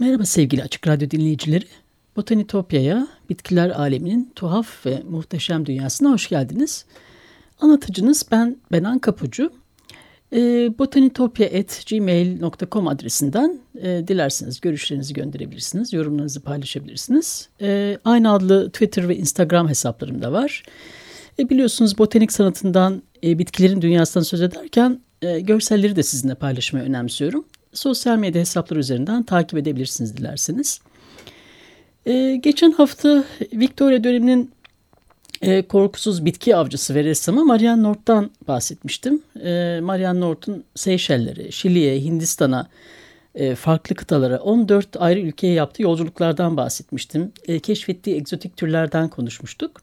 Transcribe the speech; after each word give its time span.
Merhaba 0.00 0.24
sevgili 0.24 0.62
Açık 0.62 0.88
Radyo 0.88 1.10
dinleyicileri. 1.10 1.64
Botanitopya'ya, 2.16 3.08
bitkiler 3.30 3.70
aleminin 3.70 4.32
tuhaf 4.36 4.86
ve 4.86 5.02
muhteşem 5.10 5.66
dünyasına 5.66 6.10
hoş 6.10 6.28
geldiniz. 6.28 6.84
Anlatıcınız 7.60 8.26
ben 8.30 8.56
Benan 8.72 8.98
Kapucu. 8.98 9.52
E, 10.32 10.40
ee, 10.40 10.78
botanitopya.gmail.com 10.78 12.88
adresinden 12.88 13.60
e, 13.82 14.08
dilerseniz 14.08 14.60
görüşlerinizi 14.60 15.14
gönderebilirsiniz, 15.14 15.92
yorumlarınızı 15.92 16.40
paylaşabilirsiniz. 16.40 17.48
E, 17.60 17.98
aynı 18.04 18.32
adlı 18.32 18.70
Twitter 18.70 19.08
ve 19.08 19.16
Instagram 19.16 19.68
hesaplarım 19.68 20.22
da 20.22 20.32
var. 20.32 20.62
E, 21.38 21.50
biliyorsunuz 21.50 21.98
botanik 21.98 22.32
sanatından, 22.32 23.02
e, 23.24 23.38
bitkilerin 23.38 23.82
dünyasından 23.82 24.24
söz 24.24 24.40
ederken 24.40 25.00
e, 25.22 25.40
görselleri 25.40 25.96
de 25.96 26.02
sizinle 26.02 26.34
paylaşmayı 26.34 26.84
önemsiyorum 26.84 27.44
sosyal 27.74 28.18
medya 28.18 28.40
hesapları 28.40 28.80
üzerinden 28.80 29.22
takip 29.22 29.58
edebilirsiniz 29.58 30.16
dilerseniz. 30.16 30.80
Ee, 32.06 32.40
geçen 32.42 32.72
hafta 32.72 33.24
Victoria 33.52 34.04
döneminin 34.04 34.50
e, 35.42 35.62
korkusuz 35.62 36.24
bitki 36.24 36.56
avcısı 36.56 36.94
ve 36.94 37.04
ressamı 37.04 37.44
Marianne 37.44 37.82
North'tan 37.82 38.30
bahsetmiştim. 38.48 39.22
E, 39.44 39.80
Marianne 39.82 40.20
North'un 40.20 40.64
Seyşelleri, 40.74 41.52
Şili'ye, 41.52 42.00
Hindistan'a, 42.00 42.68
e, 43.34 43.54
farklı 43.54 43.94
kıtalara 43.94 44.38
14 44.38 44.96
ayrı 44.96 45.20
ülkeye 45.20 45.52
yaptığı 45.52 45.82
yolculuklardan 45.82 46.56
bahsetmiştim. 46.56 47.32
E, 47.48 47.58
keşfettiği 47.58 48.16
egzotik 48.16 48.56
türlerden 48.56 49.08
konuşmuştuk. 49.08 49.82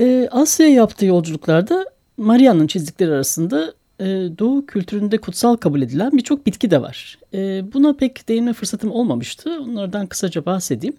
E, 0.00 0.28
Asya'ya 0.30 0.72
yaptığı 0.72 1.06
yolculuklarda 1.06 1.86
Marianne'ın 2.16 2.66
çizdikleri 2.66 3.10
arasında 3.10 3.74
Doğu 4.38 4.66
kültüründe 4.66 5.18
kutsal 5.18 5.56
kabul 5.56 5.82
edilen 5.82 6.12
birçok 6.12 6.46
bitki 6.46 6.70
de 6.70 6.82
var. 6.82 7.18
E, 7.34 7.64
buna 7.72 7.92
pek 7.92 8.28
değinme 8.28 8.52
fırsatım 8.52 8.90
olmamıştı. 8.90 9.60
Onlardan 9.60 10.06
kısaca 10.06 10.46
bahsedeyim. 10.46 10.96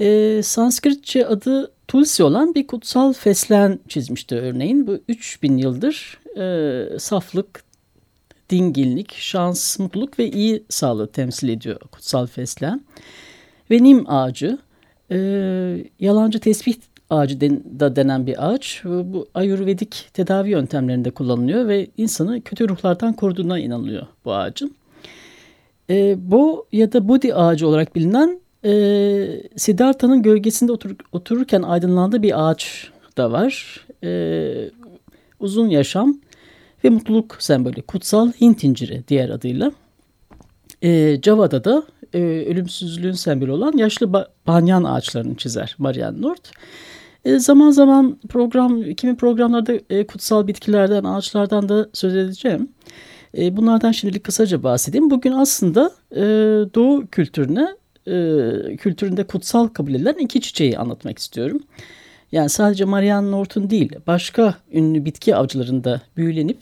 E, 0.00 0.40
Sanskritçe 0.42 1.26
adı 1.26 1.72
Tulsi 1.88 2.22
olan 2.22 2.54
bir 2.54 2.66
kutsal 2.66 3.12
fesleğen 3.12 3.78
çizmişti 3.88 4.34
örneğin. 4.34 4.86
Bu 4.86 4.98
3000 5.08 5.56
yıldır 5.56 6.18
e, 6.38 6.98
saflık, 6.98 7.64
dinginlik, 8.50 9.14
şans, 9.14 9.78
mutluluk 9.78 10.18
ve 10.18 10.30
iyi 10.30 10.64
sağlığı 10.68 11.12
temsil 11.12 11.48
ediyor 11.48 11.80
kutsal 11.80 12.26
fesleğen. 12.26 12.80
Ve 13.70 13.82
nim 13.82 14.10
ağacı, 14.10 14.58
e, 15.10 15.16
yalancı 16.00 16.40
tesbih 16.40 16.74
ağacı 17.12 17.40
da 17.80 17.96
denen 17.96 18.26
bir 18.26 18.48
ağaç. 18.48 18.82
Bu 18.84 19.28
ayurvedik 19.34 20.08
tedavi 20.12 20.50
yöntemlerinde 20.50 21.10
kullanılıyor 21.10 21.68
ve 21.68 21.86
insanı 21.96 22.40
kötü 22.40 22.68
ruhlardan 22.68 23.12
koruduğuna 23.12 23.58
inanılıyor 23.58 24.06
bu 24.24 24.34
ağacın. 24.34 24.74
E, 25.90 26.16
bu 26.30 26.66
ya 26.72 26.92
da 26.92 27.08
Bodhi 27.08 27.34
ağacı 27.34 27.68
olarak 27.68 27.96
bilinen 27.96 28.40
e, 28.64 28.72
Siddhartha'nın 29.56 30.22
gölgesinde 30.22 30.72
otur, 30.72 30.90
otururken 31.12 31.62
aydınlandığı 31.62 32.22
bir 32.22 32.48
ağaç 32.48 32.90
da 33.16 33.32
var. 33.32 33.84
E, 34.04 34.70
uzun 35.40 35.68
yaşam 35.68 36.18
ve 36.84 36.90
mutluluk 36.90 37.36
sembolü. 37.38 37.82
Kutsal 37.82 38.32
Hint 38.32 38.64
inciri 38.64 39.02
diğer 39.08 39.28
adıyla. 39.28 39.72
E, 40.82 41.20
Java'da 41.22 41.64
da 41.64 41.82
e, 42.14 42.18
ölümsüzlüğün 42.20 43.12
sembolü 43.12 43.50
olan 43.50 43.72
yaşlı 43.76 44.12
ba 44.12 44.28
banyan 44.46 44.84
ağaçlarını 44.84 45.36
çizer 45.36 45.74
Marianne 45.78 46.22
North. 46.22 46.50
E, 47.24 47.38
zaman 47.38 47.70
zaman 47.70 48.18
program, 48.28 48.82
kimi 48.94 49.16
programlarda 49.16 49.72
e, 49.90 50.06
kutsal 50.06 50.46
bitkilerden, 50.46 51.04
ağaçlardan 51.04 51.68
da 51.68 51.88
söz 51.92 52.16
edeceğim. 52.16 52.68
E, 53.38 53.56
bunlardan 53.56 53.92
şimdilik 53.92 54.24
kısaca 54.24 54.62
bahsedeyim. 54.62 55.10
Bugün 55.10 55.32
aslında 55.32 55.92
Doğu 56.74 57.06
kültürüne, 57.06 57.68
kültüründe 58.76 59.24
kutsal 59.24 59.68
kabul 59.68 59.94
edilen 59.94 60.14
iki 60.14 60.40
çiçeği 60.40 60.78
anlatmak 60.78 61.18
istiyorum. 61.18 61.60
Yani 62.32 62.48
sadece 62.48 62.84
Marianne 62.84 63.30
Norton 63.30 63.70
değil, 63.70 63.92
başka 64.06 64.54
ünlü 64.72 65.04
bitki 65.04 65.36
avcılarında 65.36 66.00
büyülenip 66.16 66.58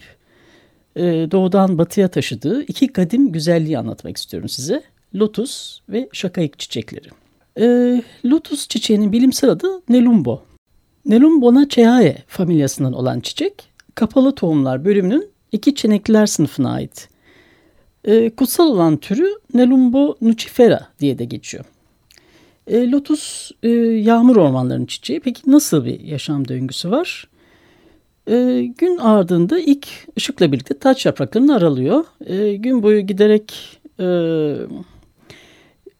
doğudan 1.30 1.78
batıya 1.78 2.08
taşıdığı 2.08 2.62
iki 2.62 2.88
kadim 2.88 3.32
güzelliği 3.32 3.78
anlatmak 3.78 4.16
istiyorum 4.16 4.48
size. 4.48 4.82
Lotus 5.14 5.80
ve 5.88 6.08
şakayık 6.12 6.58
çiçekleri. 6.58 7.08
E, 7.60 7.66
lotus 8.24 8.68
çiçeğinin 8.68 9.12
bilimsel 9.12 9.50
adı 9.50 9.66
Nelumbo. 9.88 10.49
Nelumbonaceae 11.06 12.16
familyasından 12.26 12.92
olan 12.92 13.20
çiçek, 13.20 13.70
kapalı 13.94 14.34
tohumlar 14.34 14.84
bölümünün 14.84 15.30
iki 15.52 15.74
çenekliler 15.74 16.26
sınıfına 16.26 16.72
ait. 16.72 17.08
E, 18.04 18.30
kutsal 18.30 18.66
olan 18.66 18.96
türü 18.96 19.28
Nelumbo 19.54 20.16
nucifera 20.20 20.88
diye 21.00 21.18
de 21.18 21.24
geçiyor. 21.24 21.64
E, 22.66 22.90
lotus 22.90 23.50
e, 23.62 23.68
yağmur 23.78 24.36
ormanlarının 24.36 24.86
çiçeği. 24.86 25.20
Peki 25.20 25.50
nasıl 25.50 25.84
bir 25.84 26.00
yaşam 26.00 26.48
döngüsü 26.48 26.90
var? 26.90 27.28
E, 28.28 28.62
gün 28.78 28.96
ardında 28.96 29.58
ilk 29.58 29.88
ışıkla 30.18 30.52
birlikte 30.52 30.78
taç 30.78 31.06
yapraklarını 31.06 31.54
aralıyor. 31.56 32.04
E, 32.26 32.56
gün 32.56 32.82
boyu 32.82 33.00
giderek 33.00 33.78
e, 34.00 34.06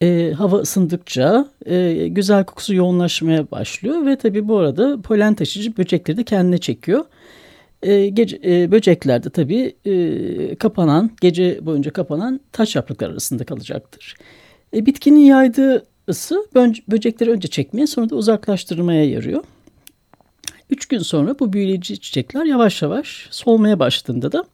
e, 0.03 0.33
hava 0.33 0.57
ısındıkça 0.57 1.49
e, 1.67 2.09
güzel 2.09 2.45
kokusu 2.45 2.75
yoğunlaşmaya 2.75 3.51
başlıyor 3.51 4.07
ve 4.07 4.17
tabii 4.17 4.49
bu 4.49 4.59
arada 4.59 5.03
polen 5.03 5.35
taşıyıcı 5.35 5.77
böcekleri 5.77 6.17
de 6.17 6.25
kendine 6.25 6.59
çekiyor. 6.59 7.05
E, 7.83 8.09
gece, 8.09 8.41
e, 8.45 8.71
böcekler 8.71 9.23
de 9.23 9.31
tabii 9.31 9.77
e, 9.85 10.55
kapanan, 10.55 11.11
gece 11.21 11.67
boyunca 11.67 11.91
kapanan 11.91 12.41
taş 12.53 12.77
yaprakları 12.77 13.13
arasında 13.13 13.45
kalacaktır. 13.45 14.17
E, 14.75 14.87
bitkinin 14.87 15.21
yaydığı 15.25 15.87
ısı 16.09 16.47
böcekleri 16.89 17.31
önce 17.31 17.49
çekmeye 17.49 17.87
sonra 17.87 18.11
da 18.11 18.15
uzaklaştırmaya 18.15 19.05
yarıyor. 19.05 19.45
Üç 20.71 20.87
gün 20.87 20.99
sonra 20.99 21.39
bu 21.39 21.53
büyüleyici 21.53 22.01
çiçekler 22.01 22.45
yavaş 22.45 22.83
yavaş 22.83 23.29
solmaya 23.31 23.79
başladığında 23.79 24.33
da 24.33 24.45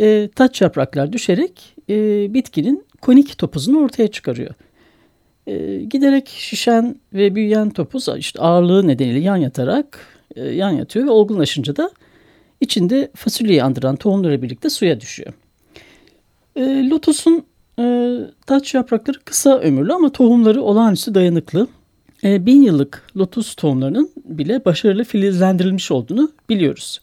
e, 0.00 0.28
taç 0.36 0.60
yapraklar 0.60 1.12
düşerek 1.12 1.74
e, 1.90 1.94
bitkinin 2.34 2.84
konik 3.04 3.38
topuzunu 3.38 3.78
ortaya 3.78 4.08
çıkarıyor. 4.08 4.54
E, 5.46 5.76
giderek 5.78 6.28
şişen 6.28 6.96
ve 7.12 7.34
büyüyen 7.34 7.70
topuz 7.70 8.08
işte 8.18 8.40
ağırlığı 8.40 8.86
nedeniyle 8.86 9.18
yan 9.18 9.36
yatarak 9.36 10.06
e, 10.36 10.44
yan 10.44 10.70
yatıyor 10.70 11.06
ve 11.06 11.10
olgunlaşınca 11.10 11.76
da 11.76 11.90
içinde 12.60 13.10
fasulyeyi 13.14 13.62
andıran 13.62 13.96
tohumları 13.96 14.42
birlikte 14.42 14.70
suya 14.70 15.00
düşüyor. 15.00 15.32
E, 16.56 16.88
lotusun 16.88 17.44
e, 17.78 18.16
taç 18.46 18.74
yaprakları 18.74 19.18
kısa 19.24 19.58
ömürlü 19.58 19.92
ama 19.92 20.12
tohumları 20.12 20.62
olağanüstü 20.62 21.14
dayanıklı. 21.14 21.68
E, 22.24 22.46
bin 22.46 22.62
yıllık 22.62 23.06
lotus 23.16 23.54
tohumlarının 23.54 24.10
bile 24.24 24.64
başarılı 24.64 25.04
filizlendirilmiş 25.04 25.90
olduğunu 25.90 26.32
biliyoruz. 26.48 27.00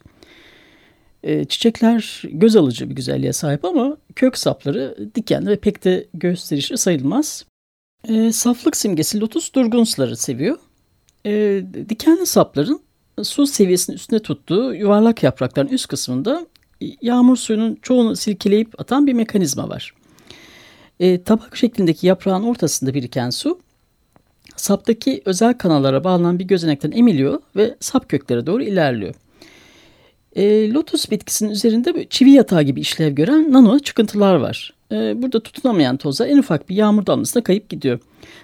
E, 1.24 1.46
çiçekler 1.46 2.22
göz 2.32 2.56
alıcı 2.56 2.90
bir 2.90 2.96
güzelliğe 2.96 3.34
sahip 3.34 3.66
ama 3.66 3.98
kök 4.16 4.38
sapları 4.38 5.10
dikenli 5.16 5.50
ve 5.50 5.56
pek 5.56 5.84
de 5.84 6.08
gösterişli 6.14 6.78
sayılmaz. 6.78 7.46
E, 8.08 8.32
saflık 8.32 8.78
simgesi 8.78 9.20
lotus 9.20 9.54
durgun 9.54 9.84
suları 9.84 10.18
seviyor. 10.18 10.58
E, 11.26 11.64
dikenli 11.90 12.26
sapların 12.26 12.82
su 13.24 13.48
seviyesinin 13.48 13.98
üstünde 13.98 14.20
tuttuğu 14.20 14.76
yuvarlak 14.76 15.24
yaprakların 15.24 15.68
üst 15.68 15.88
kısmında 15.88 16.46
yağmur 17.02 17.36
suyunun 17.36 17.78
çoğunu 17.82 18.16
silkeleyip 18.16 18.82
atan 18.82 19.08
bir 19.08 19.14
mekanizma 19.14 19.70
var. 19.70 19.94
E, 21.00 21.24
tabak 21.24 21.58
şeklindeki 21.58 22.08
yaprağın 22.08 22.44
ortasında 22.44 22.94
biriken 22.94 23.30
su 23.30 23.60
saptaki 24.56 25.22
özel 25.26 25.54
kanallara 25.54 26.04
bağlanan 26.04 26.40
bir 26.40 26.46
gözenekten 26.46 26.92
emiliyor 26.92 27.40
ve 27.56 27.76
sap 27.80 28.10
köklere 28.10 28.46
doğru 28.46 28.64
ilerliyor. 28.64 29.16
E, 30.36 30.72
lotus 30.72 31.12
bitkisinin 31.12 31.50
üzerinde 31.50 32.06
çivi 32.10 32.32
yatağı 32.32 32.62
gibi 32.64 32.82
işlev 32.82 33.12
gören 33.12 33.54
nano 33.54 33.80
çıkıntılar 33.80 34.36
var. 34.36 34.74
e, 34.92 35.22
burada 35.22 35.40
tutunamayan 35.40 35.98
toza 35.98 36.28
en 36.28 36.38
ufak 36.38 36.70
bir 36.70 36.76
yağmur 36.76 37.06
damlasına 37.06 37.44
kayıp 37.44 37.70
gidiyor. 37.70 38.00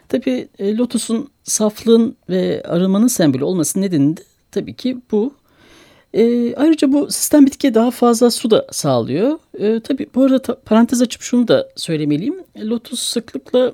Tabii 0.10 0.48
e, 0.60 0.78
lotusun 0.78 1.30
saflığın 1.44 2.16
ve 2.30 2.63
arınmanın 2.68 3.07
sembolü 3.07 3.44
olması 3.44 3.81
nedeni 3.81 4.18
de 4.18 4.22
tabii 4.51 4.74
ki 4.74 4.98
bu. 5.12 5.34
E, 6.13 6.56
ayrıca 6.56 6.92
bu 6.92 7.12
sistem 7.12 7.45
bitkiye 7.45 7.74
daha 7.74 7.92
fazla 7.92 8.31
su 8.31 8.51
da 8.51 8.68
sağlıyor. 8.72 9.39
E, 9.60 9.80
tabii 9.80 10.07
bu 10.16 10.24
arada 10.24 10.39
ta, 10.42 10.60
parantez 10.60 11.01
açıp 11.01 11.22
şunu 11.22 11.48
da 11.48 11.69
söylemeliyim. 11.75 12.36
Lotus 12.60 13.00
sıklıkla 13.01 13.74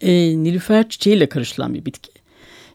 e, 0.00 0.12
nilüfer 0.36 0.88
çiçeğiyle 0.88 1.28
karışılan 1.28 1.74
bir 1.74 1.84
bitki. 1.84 2.17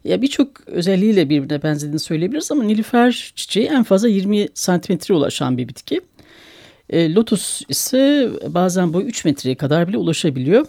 Ya 0.03 0.21
birçok 0.21 0.67
özelliğiyle 0.67 1.29
birbirine 1.29 1.63
benzediğini 1.63 1.99
söyleyebiliriz 1.99 2.51
ama 2.51 2.63
nilüfer 2.63 3.31
çiçeği 3.35 3.67
en 3.67 3.83
fazla 3.83 4.07
20 4.07 4.47
santimetre 4.53 5.13
ulaşan 5.13 5.57
bir 5.57 5.67
bitki. 5.67 6.01
E, 6.89 7.13
lotus 7.13 7.61
ise 7.69 8.29
bazen 8.47 8.93
boyu 8.93 9.05
3 9.05 9.25
metreye 9.25 9.55
kadar 9.55 9.87
bile 9.87 9.97
ulaşabiliyor. 9.97 10.65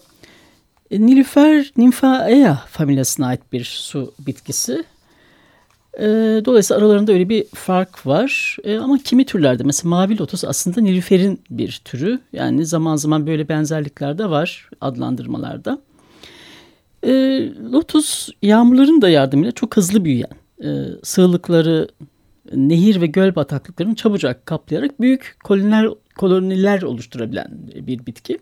E, 0.90 1.00
nilüfer 1.06 1.72
Nymphaea 1.76 2.54
familyasına 2.54 3.26
ait 3.26 3.40
bir 3.52 3.64
su 3.64 4.14
bitkisi. 4.18 4.84
E, 5.98 6.06
dolayısıyla 6.44 6.80
aralarında 6.80 7.12
öyle 7.12 7.28
bir 7.28 7.44
fark 7.54 8.06
var. 8.06 8.56
E, 8.64 8.78
ama 8.78 8.98
kimi 8.98 9.24
türlerde 9.24 9.62
mesela 9.62 9.88
mavi 9.88 10.18
lotus 10.18 10.44
aslında 10.44 10.80
nilüferin 10.80 11.40
bir 11.50 11.80
türü. 11.84 12.20
Yani 12.32 12.66
zaman 12.66 12.96
zaman 12.96 13.26
böyle 13.26 13.48
benzerlikler 13.48 14.18
de 14.18 14.30
var 14.30 14.68
adlandırmalarda. 14.80 15.78
E, 17.04 17.12
lotus 17.72 18.28
yağmurların 18.42 19.02
da 19.02 19.08
yardımıyla 19.08 19.52
çok 19.52 19.76
hızlı 19.76 20.04
büyüyen, 20.04 20.30
e, 20.64 20.68
sığlıkları, 21.02 21.88
nehir 22.54 23.00
ve 23.00 23.06
göl 23.06 23.34
bataklıklarını 23.34 23.94
çabucak 23.94 24.46
kaplayarak 24.46 25.00
büyük 25.00 25.36
koloniler, 25.44 25.88
koloniler 26.16 26.82
oluşturabilen 26.82 27.48
bir 27.74 28.06
bitki. 28.06 28.38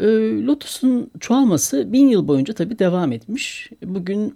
E, 0.00 0.06
lotusun 0.42 1.10
çoğalması 1.20 1.92
bin 1.92 2.08
yıl 2.08 2.28
boyunca 2.28 2.54
tabii 2.54 2.78
devam 2.78 3.12
etmiş. 3.12 3.70
Bugün 3.84 4.34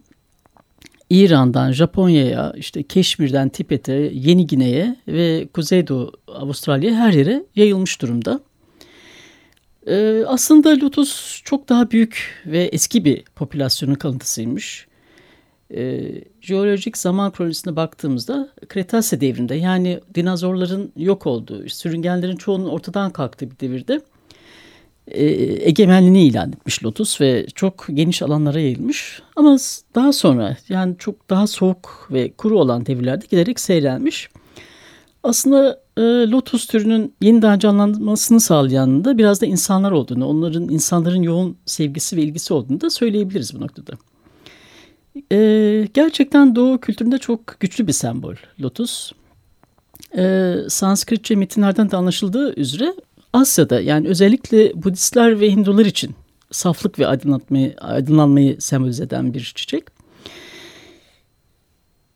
İran'dan 1.10 1.72
Japonya'ya, 1.72 2.52
işte 2.56 2.82
Keşmir'den 2.82 3.48
Tibet'e, 3.48 4.10
Yeni 4.12 4.46
Gine'ye 4.46 4.96
ve 5.08 5.48
Kuzeydoğu 5.54 6.12
Avustralya'ya 6.28 6.96
her 6.96 7.12
yere 7.12 7.44
yayılmış 7.56 8.02
durumda. 8.02 8.40
Ee, 9.86 10.24
aslında 10.26 10.70
lotus 10.80 11.42
çok 11.44 11.68
daha 11.68 11.90
büyük 11.90 12.42
ve 12.46 12.62
eski 12.62 13.04
bir 13.04 13.24
popülasyonun 13.24 13.94
kalıntısıymış. 13.94 14.86
Ee, 15.74 16.10
jeolojik 16.40 16.98
zaman 16.98 17.32
kronolojisine 17.32 17.76
baktığımızda 17.76 18.48
Kretase 18.68 19.20
devrinde 19.20 19.54
yani 19.54 20.00
dinozorların 20.14 20.92
yok 20.96 21.26
olduğu, 21.26 21.68
sürüngenlerin 21.68 22.36
çoğunun 22.36 22.68
ortadan 22.68 23.10
kalktığı 23.10 23.50
bir 23.50 23.58
devirde 23.60 24.00
e, 25.08 25.24
egemenliğini 25.68 26.24
ilan 26.24 26.52
etmiş 26.52 26.84
lotus 26.84 27.20
ve 27.20 27.46
çok 27.54 27.86
geniş 27.92 28.22
alanlara 28.22 28.60
yayılmış. 28.60 29.22
Ama 29.36 29.56
daha 29.94 30.12
sonra 30.12 30.56
yani 30.68 30.94
çok 30.98 31.30
daha 31.30 31.46
soğuk 31.46 32.08
ve 32.10 32.32
kuru 32.32 32.58
olan 32.58 32.86
devirlerde 32.86 33.26
giderek 33.30 33.60
seyrelmiş. 33.60 34.28
Aslında 35.22 35.81
e, 35.96 36.00
lotus 36.02 36.66
türünün 36.66 37.14
yeniden 37.20 37.58
canlanmasını 37.58 38.40
sağlayan 38.40 39.04
da 39.04 39.18
biraz 39.18 39.40
da 39.40 39.46
insanlar 39.46 39.92
olduğunu, 39.92 40.26
onların 40.26 40.68
insanların 40.68 41.22
yoğun 41.22 41.56
sevgisi 41.66 42.16
ve 42.16 42.22
ilgisi 42.22 42.54
olduğunu 42.54 42.80
da 42.80 42.90
söyleyebiliriz 42.90 43.54
bu 43.54 43.60
noktada. 43.60 43.92
E, 45.32 45.88
gerçekten 45.94 46.56
Doğu 46.56 46.78
kültüründe 46.78 47.18
çok 47.18 47.60
güçlü 47.60 47.86
bir 47.86 47.92
sembol 47.92 48.34
lotus. 48.60 49.12
E, 50.16 50.54
Sanskritçe 50.68 51.36
metinlerden 51.36 51.90
de 51.90 51.96
anlaşıldığı 51.96 52.60
üzere 52.60 52.94
Asya'da 53.32 53.80
yani 53.80 54.08
özellikle 54.08 54.82
Budistler 54.82 55.40
ve 55.40 55.50
Hindular 55.50 55.86
için 55.86 56.14
saflık 56.50 56.98
ve 56.98 57.06
aydınlatmayı, 57.06 57.74
aydınlanmayı 57.80 58.60
sembolize 58.60 59.04
eden 59.04 59.34
bir 59.34 59.52
çiçek. 59.56 59.84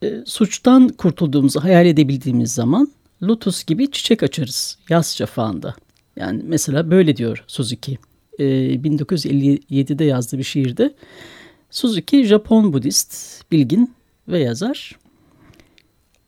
E, 0.03 0.23
suçtan 0.27 0.89
kurtulduğumuzu 0.89 1.65
hayal 1.65 1.87
edebildiğimiz 1.87 2.53
zaman 2.53 2.89
lotus 3.23 3.65
gibi 3.65 3.91
çiçek 3.91 4.23
açarız 4.23 4.79
yaz 4.91 5.17
şafağında. 5.17 5.75
Yani 6.17 6.43
mesela 6.45 6.91
böyle 6.91 7.17
diyor 7.17 7.45
Suzuki. 7.47 7.99
E, 8.39 8.45
1957'de 8.75 10.05
yazdığı 10.05 10.39
bir 10.39 10.43
şiirde. 10.43 10.95
Suzuki 11.71 12.25
Japon 12.25 12.73
Budist, 12.73 13.43
bilgin 13.53 13.95
ve 14.29 14.39
yazar. 14.39 14.99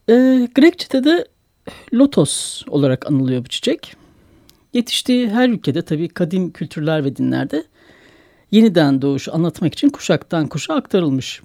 E, 0.09 0.15
Grekçe'de 0.55 1.05
de 1.05 1.29
lotos 1.95 2.63
olarak 2.69 3.07
anılıyor 3.07 3.45
bu 3.45 3.49
çiçek. 3.49 3.97
Yetiştiği 4.73 5.29
her 5.29 5.49
ülkede 5.49 5.83
tabii 5.83 6.09
kadim 6.09 6.53
kültürler 6.53 7.05
ve 7.05 7.17
dinlerde 7.17 7.65
yeniden 8.51 9.03
doğuşu 9.03 9.35
anlatmak 9.35 9.75
için 9.75 9.89
kuşaktan 9.89 10.47
kuşa 10.47 10.75
aktarılmış. 10.75 11.43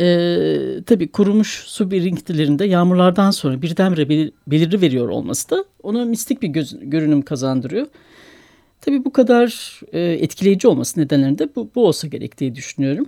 Ee, 0.00 0.82
tabii 0.86 1.08
kurumuş 1.08 1.64
su 1.66 1.90
birikintilerinde 1.90 2.64
yağmurlardan 2.64 3.30
sonra 3.30 3.62
birdenbire 3.62 4.08
belir, 4.08 4.32
belirli 4.46 4.80
veriyor 4.80 5.08
olması 5.08 5.50
da 5.50 5.64
ona 5.82 6.04
mistik 6.04 6.42
bir 6.42 6.48
göz, 6.48 6.76
görünüm 6.82 7.22
kazandırıyor. 7.22 7.86
Tabii 8.80 9.04
bu 9.04 9.12
kadar 9.12 9.80
e, 9.92 10.00
etkileyici 10.00 10.68
olması 10.68 11.00
nedenlerinde 11.00 11.48
bu, 11.56 11.70
bu 11.74 11.86
olsa 11.86 12.08
gerektiği 12.08 12.54
düşünüyorum. 12.54 13.06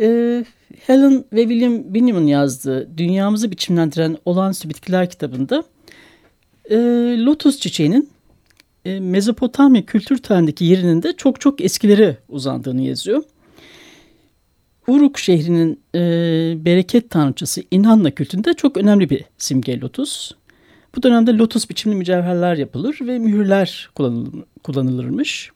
E, 0.00 0.44
Helen 0.86 1.24
ve 1.32 1.42
William 1.42 1.94
Binnem'in 1.94 2.26
yazdığı 2.26 2.98
Dünyamızı 2.98 3.50
Biçimlendiren 3.50 4.16
Olağanüstü 4.24 4.68
Bitkiler 4.68 5.10
kitabında 5.10 5.64
e, 6.70 6.76
lotus 7.18 7.60
çiçeğinin 7.60 8.08
e, 8.84 9.00
Mezopotamya 9.00 9.86
kültür 9.86 10.18
tarihindeki 10.18 10.64
yerinin 10.64 11.02
de 11.02 11.12
çok 11.16 11.40
çok 11.40 11.60
eskilere 11.60 12.16
uzandığını 12.28 12.82
yazıyor. 12.82 13.22
Uruk 14.86 15.18
şehrinin 15.18 15.80
e, 15.94 16.00
bereket 16.64 17.10
tanrıçası 17.10 17.62
İnanna 17.70 18.10
kültünde 18.10 18.54
çok 18.54 18.76
önemli 18.76 19.10
bir 19.10 19.24
simge 19.38 19.80
lotus. 19.80 20.32
Bu 20.96 21.02
dönemde 21.02 21.32
lotus 21.32 21.70
biçimli 21.70 21.96
mücevherler 21.96 22.56
yapılır 22.56 22.98
ve 23.00 23.18
mühürler 23.18 23.90
kullanılır, 23.94 24.44
kullanılırmış. 24.62 25.50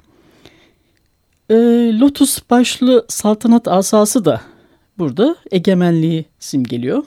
E, 1.51 1.55
lotus 1.99 2.39
başlı 2.51 3.05
saltanat 3.09 3.69
asası 3.69 4.25
da 4.25 4.41
burada 4.99 5.37
egemenliği 5.51 6.25
simgeliyor. 6.39 7.05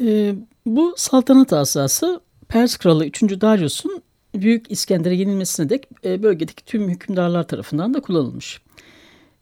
E, 0.00 0.34
bu 0.66 0.94
saltanat 0.96 1.52
asası 1.52 2.20
Pers 2.48 2.76
kralı 2.76 3.06
3. 3.06 3.22
Darius'un 3.22 4.02
Büyük 4.34 4.70
İskender'e 4.70 5.14
yenilmesine 5.14 5.68
dek 5.68 5.88
e, 6.04 6.22
bölgedeki 6.22 6.64
tüm 6.64 6.88
hükümdarlar 6.88 7.48
tarafından 7.48 7.94
da 7.94 8.00
kullanılmış. 8.00 8.60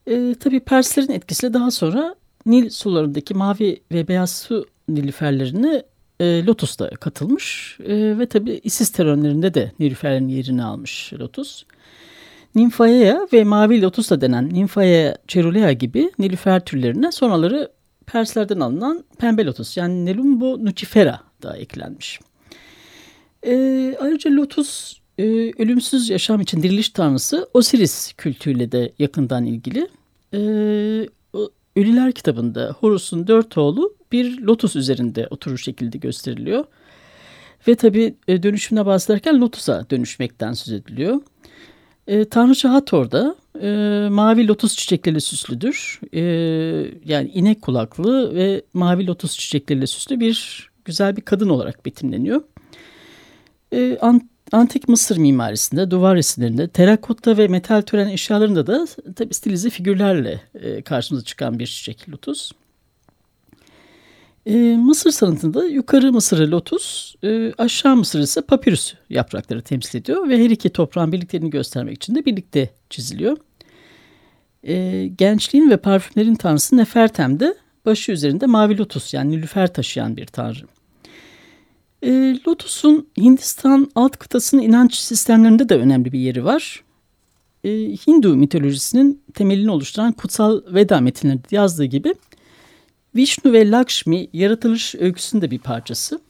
E, 0.06 0.34
tabii 0.40 0.60
Perslerin 0.60 1.12
etkisiyle 1.12 1.54
daha 1.54 1.70
sonra 1.70 2.14
Nil 2.46 2.70
sularındaki 2.70 3.34
mavi 3.34 3.80
ve 3.92 4.08
beyaz 4.08 4.38
su 4.38 4.66
nilüferlerine 4.88 5.82
e, 6.20 6.46
Lotus 6.46 6.78
da 6.78 6.90
katılmış. 6.90 7.78
E, 7.86 8.18
ve 8.18 8.26
tabii 8.26 8.60
Isis 8.64 8.90
terörlerinde 8.90 9.54
de 9.54 9.72
nilüferlerin 9.78 10.28
yerini 10.28 10.64
almış 10.64 11.12
Lotus. 11.12 11.64
Nymphaea 12.54 13.26
ve 13.32 13.44
mavi 13.44 13.82
lotus 13.82 14.10
da 14.10 14.20
denen 14.20 14.54
Nymphaea 14.54 15.16
cerulea 15.28 15.72
gibi 15.72 16.12
nilüfer 16.18 16.64
türlerine 16.64 17.12
sonraları 17.12 17.70
Perslerden 18.06 18.60
alınan 18.60 19.04
pembe 19.18 19.44
lotus 19.44 19.76
yani 19.76 20.04
Nelumbo 20.04 20.64
nucifera 20.64 21.20
da 21.42 21.56
eklenmiş. 21.56 22.20
E, 23.46 23.52
ayrıca 24.00 24.30
lotus 24.30 25.00
e, 25.18 25.25
ölümsüz 25.58 26.11
yaşam 26.11 26.40
için 26.40 26.62
diriliş 26.62 26.88
tanrısı 26.88 27.49
Osiris 27.54 28.12
kültüyle 28.12 28.73
de 28.73 28.92
yakından 28.99 29.44
ilgili. 29.44 29.88
E, 30.35 30.38
Ölüler 31.76 32.12
kitabında 32.12 32.76
Horus'un 32.80 33.26
dört 33.26 33.58
oğlu 33.58 33.94
bir 34.12 34.40
lotus 34.40 34.76
üzerinde 34.76 35.26
oturur 35.30 35.58
şekilde 35.58 35.99
gösteriliyor. 35.99 36.64
Ve 37.68 37.75
tabi 37.75 38.14
e, 38.28 38.42
dönüşümüne 38.42 38.87
bahsederken 38.87 39.40
lotusa 39.40 39.87
dönüşmekten 39.90 40.52
söz 40.52 40.75
ediliyor. 40.75 41.20
E, 42.06 42.25
Tanrıça 42.25 42.73
Hathor 42.73 43.11
da 43.11 43.37
e, 43.62 43.68
mavi 44.11 44.49
lotus 44.49 44.76
çiçekleriyle 44.76 45.20
süslüdür. 45.20 46.00
E, 46.12 46.20
yani 47.04 47.30
inek 47.35 47.62
kulaklı 47.62 48.35
ve 48.35 48.62
mavi 48.73 49.06
lotus 49.06 49.38
çiçekleriyle 49.38 49.87
süslü 49.87 50.20
bir 50.20 50.68
güzel 50.85 51.16
bir 51.16 51.23
kadın 51.23 51.49
olarak 51.49 51.87
betimleniyor. 51.87 52.42
E, 53.73 53.99
Antik 54.52 54.88
Mısır 54.88 55.16
mimarisinde, 55.16 55.90
duvar 55.90 56.16
resimlerinde, 56.16 56.68
terakotta 56.68 57.38
ve 57.38 57.48
metal 57.48 57.82
tören 57.82 58.08
eşyalarında 58.08 58.66
da 58.66 58.86
tabi 59.16 59.34
stilize 59.34 59.70
figürlerle 59.70 60.40
e, 60.54 60.82
karşımıza 60.82 61.24
çıkan 61.24 61.58
bir 61.58 61.66
çiçek 61.66 62.08
lotus. 62.08 62.52
E, 64.46 64.54
Mısır 64.76 65.10
sanatında 65.10 65.64
yukarı 65.64 66.12
Mısır'ı 66.12 66.50
lotus, 66.50 67.14
e, 67.24 67.52
aşağı 67.58 67.96
Mısır 67.96 68.20
ise 68.20 68.40
papyrus 68.40 68.94
yaprakları 69.10 69.62
temsil 69.62 69.98
ediyor 69.98 70.28
ve 70.28 70.44
her 70.44 70.50
iki 70.50 70.70
toprağın 70.70 71.12
birlikteliğini 71.12 71.50
göstermek 71.50 71.96
için 71.96 72.14
de 72.14 72.24
birlikte 72.24 72.70
çiziliyor. 72.90 73.36
E, 74.62 75.06
gençliğin 75.06 75.70
ve 75.70 75.76
parfümlerin 75.76 76.34
tanrısı 76.34 76.76
Nefertem 76.76 77.40
de 77.40 77.54
başı 77.86 78.12
üzerinde 78.12 78.46
mavi 78.46 78.78
lotus 78.78 79.14
yani 79.14 79.30
nilüfer 79.30 79.72
taşıyan 79.72 80.16
bir 80.16 80.26
tanrı. 80.26 80.75
Lotus'un 82.56 83.08
Hindistan 83.16 83.90
alt 83.94 84.16
kıtasının 84.16 84.62
inanç 84.62 84.94
sistemlerinde 84.94 85.68
de 85.68 85.76
önemli 85.76 86.12
bir 86.12 86.18
yeri 86.18 86.44
var. 86.44 86.84
E, 87.64 87.70
Hindu 87.70 88.36
mitolojisinin 88.36 89.22
temelini 89.34 89.70
oluşturan 89.70 90.12
kutsal 90.12 90.62
Veda 90.75 91.00
metinlerinde 91.00 91.46
yazdığı 91.50 91.84
gibi 91.84 92.14
Vishnu 93.16 93.52
ve 93.52 93.70
Lakshmi 93.70 94.28
yaratılış 94.32 94.94
öyküsünün 94.94 95.42
de 95.42 95.50
bir 95.50 95.58
parçası. 95.58 96.20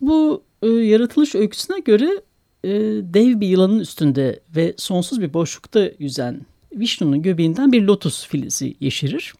Bu 0.00 0.42
e, 0.62 0.68
yaratılış 0.68 1.34
öyküsüne 1.34 1.78
göre 1.78 2.22
e, 2.64 2.70
dev 3.14 3.40
bir 3.40 3.48
yılanın 3.48 3.80
üstünde 3.80 4.40
ve 4.56 4.74
sonsuz 4.76 5.20
bir 5.20 5.34
boşlukta 5.34 5.90
yüzen 5.98 6.40
Vishnu'nun 6.72 7.22
göbeğinden 7.22 7.72
bir 7.72 7.82
lotus 7.82 8.26
filizi 8.26 8.74
yeşerir. 8.80 9.34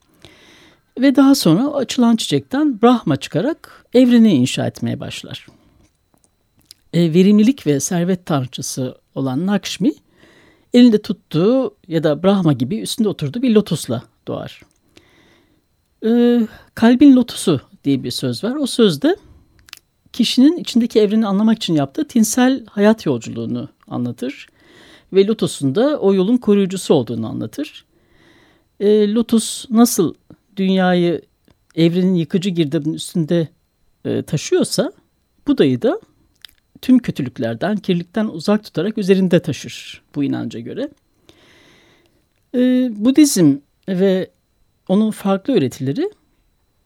Ve 0.98 1.16
daha 1.16 1.34
sonra 1.34 1.66
açılan 1.66 2.16
çiçekten 2.16 2.82
Brahma 2.82 3.16
çıkarak 3.16 3.86
evreni 3.94 4.34
inşa 4.34 4.66
etmeye 4.66 5.00
başlar. 5.00 5.46
E, 6.92 7.14
verimlilik 7.14 7.66
ve 7.66 7.80
servet 7.80 8.26
tanrıçısı 8.26 8.98
olan 9.14 9.46
Nakshmi 9.46 9.92
elinde 10.74 11.02
tuttuğu 11.02 11.74
ya 11.88 12.04
da 12.04 12.22
Brahma 12.22 12.52
gibi 12.52 12.80
üstünde 12.80 13.08
oturduğu 13.08 13.42
bir 13.42 13.54
lotusla 13.54 14.02
doğar. 14.28 14.62
E, 16.04 16.40
kalbin 16.74 17.16
lotusu 17.16 17.60
diye 17.84 18.02
bir 18.02 18.10
söz 18.10 18.44
var. 18.44 18.56
O 18.56 18.66
sözde 18.66 19.16
kişinin 20.12 20.56
içindeki 20.56 21.00
evreni 21.00 21.26
anlamak 21.26 21.56
için 21.56 21.74
yaptığı 21.74 22.08
tinsel 22.08 22.66
hayat 22.66 23.06
yolculuğunu 23.06 23.68
anlatır. 23.88 24.46
Ve 25.12 25.26
Lotus'un 25.26 25.74
da 25.74 26.00
o 26.00 26.14
yolun 26.14 26.36
koruyucusu 26.36 26.94
olduğunu 26.94 27.28
anlatır. 27.28 27.84
E, 28.80 29.12
Lotus 29.12 29.70
nasıl 29.70 30.14
dünyayı 30.56 31.22
evrenin 31.74 32.14
yıkıcı 32.14 32.50
girdabının 32.50 32.94
üstünde 32.94 33.48
e, 34.04 34.22
taşıyorsa 34.22 34.92
Buda'yı 35.46 35.82
da 35.82 36.00
tüm 36.82 36.98
kötülüklerden, 36.98 37.76
kirlilikten 37.76 38.26
uzak 38.26 38.64
tutarak 38.64 38.98
üzerinde 38.98 39.40
taşır 39.40 40.02
bu 40.14 40.24
inanca 40.24 40.60
göre. 40.60 40.88
E, 42.54 42.58
Budizm 43.04 43.56
ve 43.88 44.30
onun 44.88 45.10
farklı 45.10 45.54
öğretileri 45.54 46.10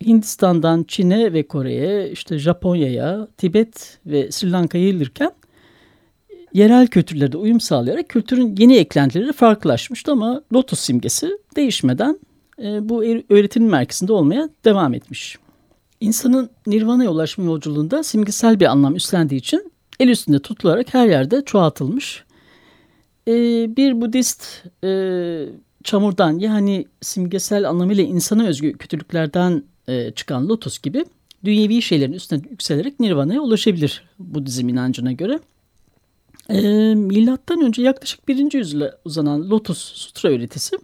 Hindistan'dan 0.06 0.84
Çin'e 0.88 1.32
ve 1.32 1.42
Kore'ye, 1.42 2.10
işte 2.10 2.38
Japonya'ya, 2.38 3.28
Tibet 3.36 3.98
ve 4.06 4.32
Sri 4.32 4.52
Lanka'ya 4.52 4.84
yayılırken 4.84 5.32
yerel 6.52 6.86
kültürlerde 6.86 7.36
uyum 7.36 7.60
sağlayarak 7.60 8.08
kültürün 8.08 8.56
yeni 8.58 8.76
eklentileri 8.76 9.32
farklılaşmıştı 9.32 10.12
ama 10.12 10.42
lotus 10.52 10.80
simgesi 10.80 11.38
değişmeden 11.56 12.18
e, 12.62 12.88
bu 12.88 13.04
öğretinin 13.30 13.70
merkezinde 13.70 14.12
olmaya 14.12 14.48
devam 14.64 14.94
etmiş. 14.94 15.38
İnsanın 16.00 16.50
nirvana'ya 16.66 17.10
ulaşma 17.10 17.44
yolculuğunda 17.44 18.02
simgesel 18.02 18.60
bir 18.60 18.66
anlam 18.66 18.96
üstlendiği 18.96 19.40
için 19.40 19.72
el 20.00 20.08
üstünde 20.08 20.38
tutularak 20.38 20.94
her 20.94 21.06
yerde 21.06 21.44
çoğaltılmış. 21.44 22.24
E, 23.28 23.32
bir 23.76 24.00
Budist 24.00 24.64
e, 24.84 24.90
çamurdan 25.84 26.38
yani 26.38 26.86
simgesel 27.00 27.68
anlamıyla 27.68 28.04
insana 28.04 28.46
özgü 28.46 28.72
kötülüklerden 28.72 29.62
çıkan 30.14 30.48
lotus 30.48 30.78
gibi 30.78 31.04
dünyevi 31.44 31.82
şeylerin 31.82 32.12
üstüne 32.12 32.42
yükselerek 32.50 33.00
nirvana'ya 33.00 33.40
ulaşabilir 33.40 34.04
Budizm 34.18 34.68
inancına 34.68 35.12
göre. 35.12 35.40
E, 36.48 36.60
milattan 36.94 37.60
önce 37.60 37.82
yaklaşık 37.82 38.28
birinci 38.28 38.58
yüzyıla 38.58 38.98
uzanan 39.04 39.50
Lotus 39.50 39.78
Sutra 39.78 40.28
öğretisi 40.28 40.76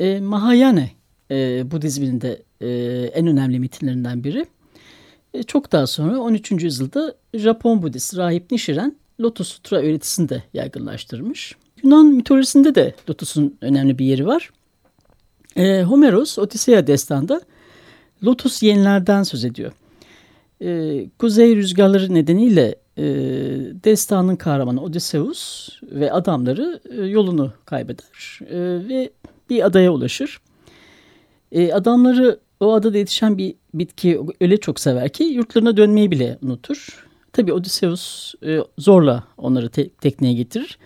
e, 0.00 0.20
Mahayane 0.20 0.90
e, 1.30 1.70
Budizminin 1.70 2.20
de 2.20 2.42
e, 2.60 2.68
en 3.06 3.26
önemli 3.26 3.60
metinlerinden 3.60 4.24
biri. 4.24 4.46
E, 5.34 5.42
çok 5.42 5.72
daha 5.72 5.86
sonra 5.86 6.18
13. 6.18 6.52
yüzyılda 6.52 7.14
Japon 7.34 7.82
Budist 7.82 8.16
rahip 8.16 8.50
Nichiren 8.50 8.96
Lotus 9.20 9.48
Sutra 9.48 9.76
öğretisini 9.76 10.28
de 10.28 10.42
yaygınlaştırmış. 10.54 11.56
Yunan 11.82 12.06
mitolojisinde 12.06 12.74
de 12.74 12.94
Lotus'un 13.08 13.56
önemli 13.60 13.98
bir 13.98 14.04
yeri 14.04 14.26
var. 14.26 14.50
E, 15.56 15.82
Homeros 15.82 16.38
Odiseya 16.38 16.86
destanda 16.86 17.40
Lotus 18.24 18.62
yenilerden 18.62 19.22
söz 19.22 19.44
ediyor. 19.44 19.72
E, 20.62 21.06
kuzey 21.18 21.56
rüzgarları 21.56 22.14
nedeniyle 22.14 22.74
e, 22.98 23.04
destanın 23.84 24.36
kahramanı 24.36 24.82
Odysseus 24.82 25.68
ve 25.82 26.12
adamları 26.12 26.80
e, 26.90 27.02
yolunu 27.02 27.52
kaybeder 27.64 28.38
e, 28.50 28.88
ve 28.88 29.10
bir 29.50 29.66
adaya 29.66 29.92
ulaşır. 29.92 30.40
E, 31.52 31.72
adamları 31.72 32.40
o 32.60 32.72
adada 32.72 32.98
yetişen 32.98 33.38
bir 33.38 33.54
bitki 33.74 34.20
öyle 34.40 34.56
çok 34.56 34.80
sever 34.80 35.08
ki 35.08 35.24
yurtlarına 35.24 35.76
dönmeyi 35.76 36.10
bile 36.10 36.38
unutur. 36.42 37.06
Tabi 37.32 37.52
Odysseus 37.52 38.34
e, 38.46 38.58
zorla 38.78 39.24
onları 39.38 39.68
te 39.68 39.88
tekneye 39.88 40.34
getirir. 40.34 40.78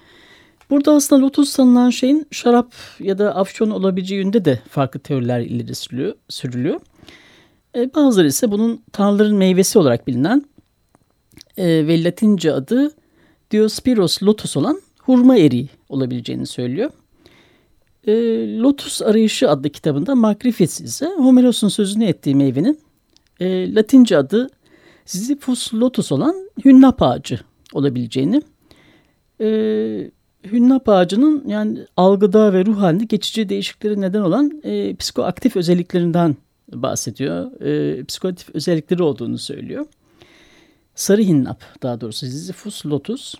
Burada 0.70 0.92
aslında 0.92 1.22
lotus 1.22 1.48
sanılan 1.48 1.90
şeyin 1.90 2.26
şarap 2.30 2.74
ya 3.00 3.18
da 3.18 3.36
afyon 3.36 3.70
olabileceği 3.70 4.20
yönde 4.20 4.44
de 4.44 4.60
farklı 4.68 5.00
teoriler 5.00 5.40
ileri 5.40 5.74
sürülüyor. 5.74 6.14
sürülüyor. 6.28 6.80
E, 7.76 7.94
bazıları 7.94 8.26
ise 8.26 8.50
bunun 8.50 8.82
tanrıların 8.92 9.36
meyvesi 9.36 9.78
olarak 9.78 10.06
bilinen 10.06 10.44
e, 11.56 11.66
ve 11.86 12.04
Latince 12.04 12.52
adı 12.52 12.90
Diospyros 13.50 14.22
lotus 14.22 14.56
olan 14.56 14.82
hurma 14.98 15.36
eriği 15.36 15.68
olabileceğini 15.88 16.46
söylüyor. 16.46 16.90
E, 18.06 18.12
Lotus 18.58 19.02
Arayışı 19.02 19.50
adlı 19.50 19.70
kitabında 19.70 20.14
Makrifis 20.14 20.80
ise 20.80 21.06
Homeros'un 21.16 21.68
sözünü 21.68 22.04
ettiği 22.04 22.34
meyvenin 22.34 22.80
e, 23.40 23.74
Latince 23.74 24.16
adı 24.16 24.50
Ziphus 25.06 25.74
lotus 25.74 26.12
olan 26.12 26.48
hünnap 26.64 27.02
ağacı 27.02 27.40
olabileceğini, 27.72 28.42
e, 29.40 29.46
hünnap 30.44 30.88
ağacının 30.88 31.44
yani 31.46 31.78
algıda 31.96 32.52
ve 32.52 32.64
ruh 32.66 32.80
halinde 32.80 33.04
geçici 33.04 33.48
değişiklikleri 33.48 34.00
neden 34.00 34.20
olan 34.20 34.60
e, 34.64 34.96
psikoaktif 34.96 35.56
özelliklerinden 35.56 36.36
bahsediyor. 36.72 37.60
E, 37.60 38.04
psikoaktif 38.04 38.54
özellikleri 38.54 39.02
olduğunu 39.02 39.38
söylüyor. 39.38 39.86
Sarı 40.94 41.22
hinnap 41.22 41.62
daha 41.82 42.00
doğrusu 42.00 42.26
Sisyphus 42.26 42.86
lotus. 42.86 43.34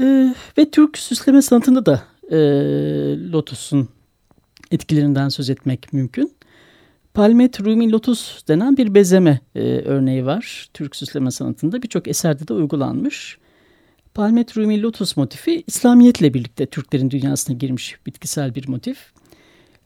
E, 0.00 0.34
ve 0.58 0.70
Türk 0.70 0.98
süsleme 0.98 1.42
sanatında 1.42 1.86
da 1.86 2.02
e, 2.30 2.38
lotusun 3.32 3.88
etkilerinden 4.70 5.28
söz 5.28 5.50
etmek 5.50 5.92
mümkün. 5.92 6.32
Palmet 7.14 7.60
Rumi 7.60 7.92
Lotus 7.92 8.46
denen 8.48 8.76
bir 8.76 8.94
bezeme 8.94 9.40
e, 9.54 9.60
örneği 9.62 10.26
var. 10.26 10.68
Türk 10.74 10.96
süsleme 10.96 11.30
sanatında 11.30 11.82
birçok 11.82 12.08
eserde 12.08 12.48
de 12.48 12.52
uygulanmış. 12.52 13.38
Palmet 14.14 14.56
Rumi 14.56 14.82
Lotus 14.82 15.16
motifi 15.16 15.64
İslamiyetle 15.66 16.34
birlikte 16.34 16.66
Türklerin 16.66 17.10
dünyasına 17.10 17.56
girmiş 17.56 17.96
bitkisel 18.06 18.54
bir 18.54 18.68
motif. 18.68 19.12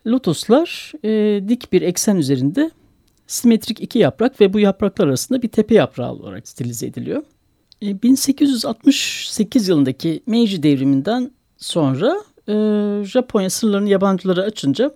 Lotuslar 0.07 0.93
e, 1.05 1.43
dik 1.49 1.73
bir 1.73 1.83
eksen 1.83 2.17
üzerinde 2.17 2.71
simetrik 3.27 3.81
iki 3.81 3.99
yaprak 3.99 4.41
ve 4.41 4.53
bu 4.53 4.61
yapraklar 4.61 5.07
arasında 5.07 5.43
bir 5.43 5.49
tepe 5.49 5.75
yaprağı 5.75 6.13
olarak 6.13 6.49
stilize 6.49 6.87
ediliyor. 6.87 7.23
1868 7.83 9.69
e, 9.69 9.73
yılındaki 9.73 10.23
Meiji 10.27 10.63
devriminden 10.63 11.31
sonra 11.59 12.17
e, 12.49 12.55
Japonya 13.05 13.51
sınırlarını 13.51 13.89
yabancılara 13.89 14.43
açınca 14.43 14.95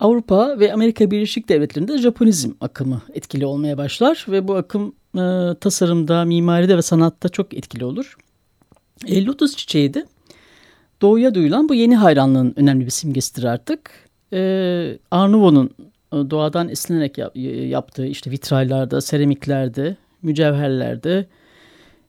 Avrupa 0.00 0.60
ve 0.60 0.72
Amerika 0.72 1.10
Birleşik 1.10 1.48
Devletleri'nde 1.48 1.98
Japonizm 1.98 2.50
akımı 2.60 3.02
etkili 3.14 3.46
olmaya 3.46 3.78
başlar 3.78 4.26
ve 4.28 4.48
bu 4.48 4.56
akım 4.56 4.94
e, 5.14 5.54
tasarımda, 5.60 6.24
mimaride 6.24 6.76
ve 6.76 6.82
sanatta 6.82 7.28
çok 7.28 7.54
etkili 7.54 7.84
olur. 7.84 8.16
E, 9.06 9.24
lotus 9.24 9.56
çiçeği 9.56 9.94
de 9.94 10.06
doğuya 11.02 11.34
duyulan 11.34 11.68
bu 11.68 11.74
yeni 11.74 11.96
hayranlığın 11.96 12.54
önemli 12.56 12.84
bir 12.84 12.90
simgesidir 12.90 13.44
artık. 13.44 13.90
E, 14.32 14.38
Arnavut'un 15.10 15.70
e, 16.12 16.30
doğadan 16.30 16.68
esinlenerek 16.68 17.18
yaptığı 17.70 18.06
işte 18.06 18.30
vitrallerde, 18.30 19.00
seramiklerde, 19.00 19.96
mücevherlerde, 20.22 21.26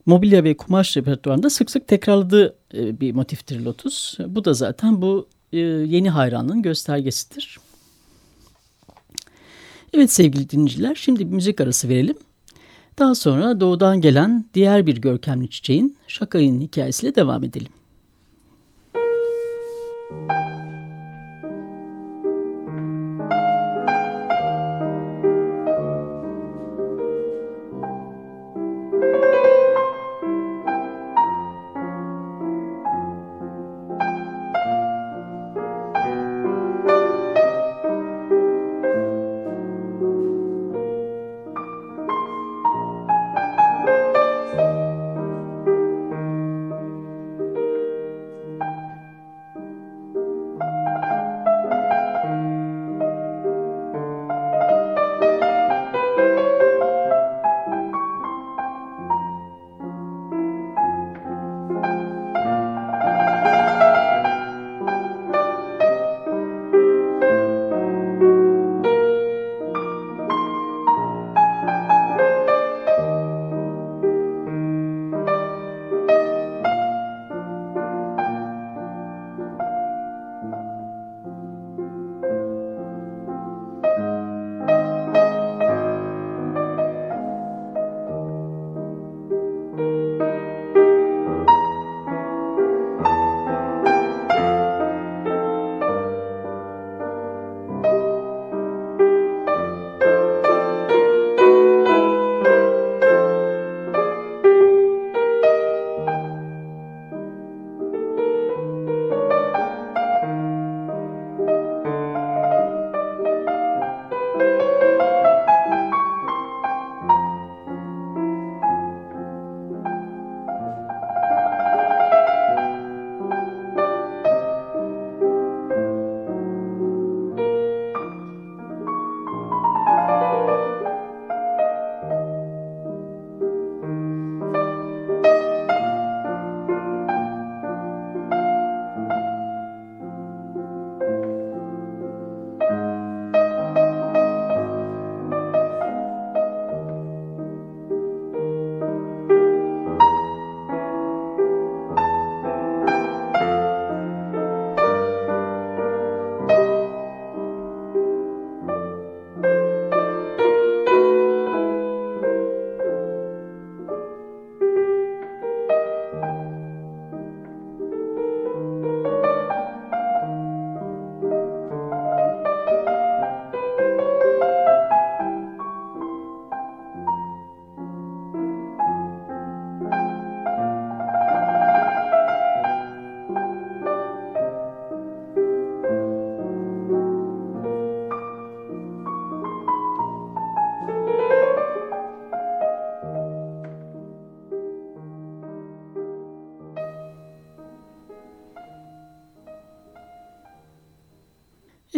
mobilya 0.06 0.44
ve 0.44 0.58
kumaş 0.58 0.98
repertuarında 0.98 1.50
sık 1.50 1.72
sık 1.72 1.88
tekrarladığı 1.88 2.56
e, 2.74 3.00
bir 3.00 3.12
motiftir 3.12 3.60
lotus. 3.60 4.18
Bu 4.27 4.46
da 4.46 4.53
zaten 4.53 5.01
bu 5.01 5.27
e, 5.53 5.58
yeni 5.58 6.10
hayranlığın 6.10 6.62
göstergesidir. 6.62 7.60
Evet 9.94 10.12
sevgili 10.12 10.50
dinleyiciler 10.50 10.96
şimdi 10.96 11.20
bir 11.20 11.34
müzik 11.34 11.62
arası 11.62 11.89
verelim. 11.89 12.18
Daha 13.00 13.15
sonra 13.15 13.60
doğudan 13.60 14.01
gelen 14.01 14.46
diğer 14.53 14.86
bir 14.86 14.98
görkemli 14.98 15.50
çiçeğin 15.50 15.98
şakayın 16.08 16.62
hikayesiyle 16.62 17.15
devam 17.15 17.44
edelim. 17.44 17.72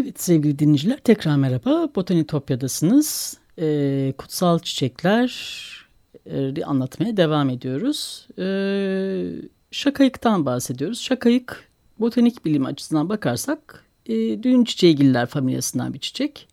Evet 0.03 0.21
sevgili 0.21 0.59
dinleyiciler 0.59 0.97
tekrar 0.97 1.35
merhaba. 1.35 1.89
Botanitopya'dasınız. 1.95 3.37
Ee, 3.59 4.13
kutsal 4.17 4.59
çiçekleri 4.59 6.65
anlatmaya 6.65 7.17
devam 7.17 7.49
ediyoruz. 7.49 8.27
Ee, 8.39 9.31
şakayıktan 9.71 10.45
bahsediyoruz. 10.45 11.01
Şakayık 11.01 11.69
botanik 11.99 12.45
bilim 12.45 12.65
açısından 12.65 13.09
bakarsak 13.09 13.85
e, 14.05 14.43
düğün 14.43 14.63
çiçeğigiller 14.63 15.25
familyasından 15.25 15.93
bir 15.93 15.99
çiçek. 15.99 16.47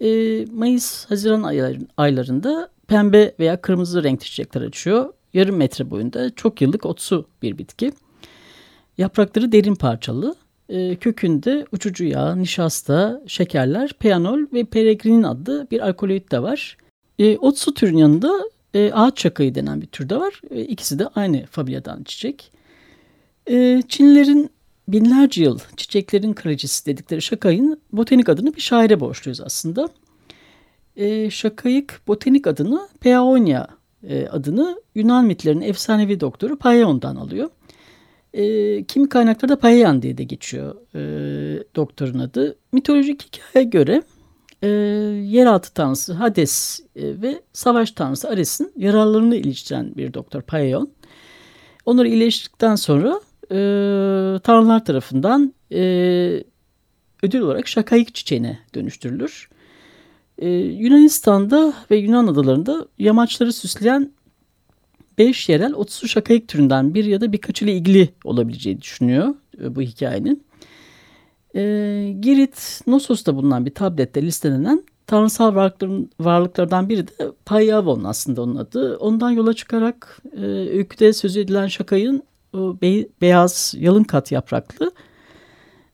E, 0.00 0.08
Mayıs-Haziran 0.52 1.42
aylarında 1.96 2.68
pembe 2.86 3.34
veya 3.38 3.60
kırmızı 3.60 4.04
renkli 4.04 4.24
çiçekler 4.24 4.62
açıyor. 4.62 5.12
Yarım 5.34 5.56
metre 5.56 5.90
boyunda 5.90 6.34
çok 6.34 6.60
yıllık 6.60 6.86
otsu 6.86 7.26
bir 7.42 7.58
bitki. 7.58 7.92
Yaprakları 8.98 9.52
derin 9.52 9.74
parçalı. 9.74 10.36
E, 10.72 10.96
kökünde 10.96 11.66
uçucu 11.72 12.04
yağ, 12.04 12.36
nişasta, 12.36 13.22
şekerler, 13.26 13.92
peanol 13.92 14.40
ve 14.52 14.64
peregrinin 14.64 15.22
adlı 15.22 15.66
bir 15.70 15.88
alkaloid 15.88 16.32
de 16.32 16.42
var. 16.42 16.76
E, 17.18 17.38
otsu 17.38 17.74
türün 17.74 17.96
yanında 17.96 18.32
e, 18.74 18.92
ağaç 18.92 19.16
çakayı 19.16 19.54
denen 19.54 19.80
bir 19.80 19.86
tür 19.86 20.08
de 20.08 20.16
var. 20.16 20.40
E, 20.50 20.60
ikisi 20.60 20.98
de 20.98 21.06
aynı 21.06 21.46
familyadan 21.46 22.02
çiçek. 22.02 22.52
E, 23.50 23.82
Çinlilerin 23.88 24.50
binlerce 24.88 25.42
yıl 25.42 25.58
çiçeklerin 25.76 26.32
kraliçesi 26.32 26.86
dedikleri 26.86 27.22
şakayın 27.22 27.80
botanik 27.92 28.28
adını 28.28 28.56
bir 28.56 28.60
şaire 28.60 29.00
borçluyuz 29.00 29.40
aslında. 29.40 29.88
E, 30.96 31.30
şakayık 31.30 32.00
botanik 32.06 32.46
adını 32.46 32.88
Peonia 33.00 33.66
e, 34.08 34.26
adını 34.26 34.80
Yunan 34.94 35.24
mitlerinin 35.24 35.62
efsanevi 35.62 36.20
doktoru 36.20 36.56
Paion'dan 36.56 37.16
alıyor. 37.16 37.50
E, 38.34 38.84
kimi 38.84 39.08
kaynaklarda 39.08 39.58
Payan 39.58 40.02
diye 40.02 40.18
de 40.18 40.24
geçiyor 40.24 40.74
e, 40.94 41.00
doktorun 41.76 42.18
adı. 42.18 42.56
Mitolojik 42.72 43.22
hikayeye 43.22 43.70
göre 43.70 44.02
e, 44.62 44.68
yeraltı 44.68 45.74
tanrısı 45.74 46.12
Hades 46.12 46.80
e, 46.96 47.22
ve 47.22 47.42
savaş 47.52 47.90
tanrısı 47.90 48.28
Ares'in 48.28 48.72
yararlarını 48.76 49.36
iliştiren 49.36 49.96
bir 49.96 50.14
doktor 50.14 50.42
Payon. 50.42 50.90
Onları 51.86 52.08
iyileştirdikten 52.08 52.74
sonra 52.74 53.20
e, 53.50 53.56
tanrılar 54.38 54.84
tarafından 54.84 55.54
e, 55.72 55.80
ödül 57.22 57.40
olarak 57.40 57.68
şakayık 57.68 58.14
çiçeğine 58.14 58.58
dönüştürülür. 58.74 59.48
E, 60.38 60.48
Yunanistan'da 60.50 61.74
ve 61.90 61.96
Yunan 61.96 62.26
adalarında 62.26 62.86
yamaçları 62.98 63.52
süsleyen 63.52 64.12
beş 65.22 65.48
yerel 65.48 65.72
otsu 65.72 66.08
şakayık 66.08 66.48
türünden 66.48 66.94
bir 66.94 67.04
ya 67.04 67.20
da 67.20 67.32
birkaç 67.32 67.62
ile 67.62 67.72
ilgili 67.72 68.08
olabileceği 68.24 68.80
düşünüyor 68.80 69.34
e, 69.62 69.74
bu 69.74 69.80
hikayenin. 69.80 70.44
E, 71.54 71.60
Girit 72.20 72.80
Nosos'ta 72.86 73.36
bulunan 73.36 73.66
bir 73.66 73.74
tablette 73.74 74.22
listelenen 74.22 74.84
tanrısal 75.06 75.54
varlıkların, 75.54 76.10
varlıklardan 76.20 76.88
biri 76.88 77.08
de 77.08 77.12
Payavon 77.44 78.04
aslında 78.04 78.42
onun 78.42 78.56
adı. 78.56 78.96
Ondan 78.96 79.30
yola 79.30 79.54
çıkarak 79.54 80.18
e, 80.36 80.44
öyküde 80.78 81.12
söz 81.12 81.36
edilen 81.36 81.66
şakayın 81.66 82.22
o 82.52 82.76
be, 82.82 83.06
beyaz 83.20 83.74
yalın 83.78 84.04
kat 84.04 84.32
yapraklı 84.32 84.92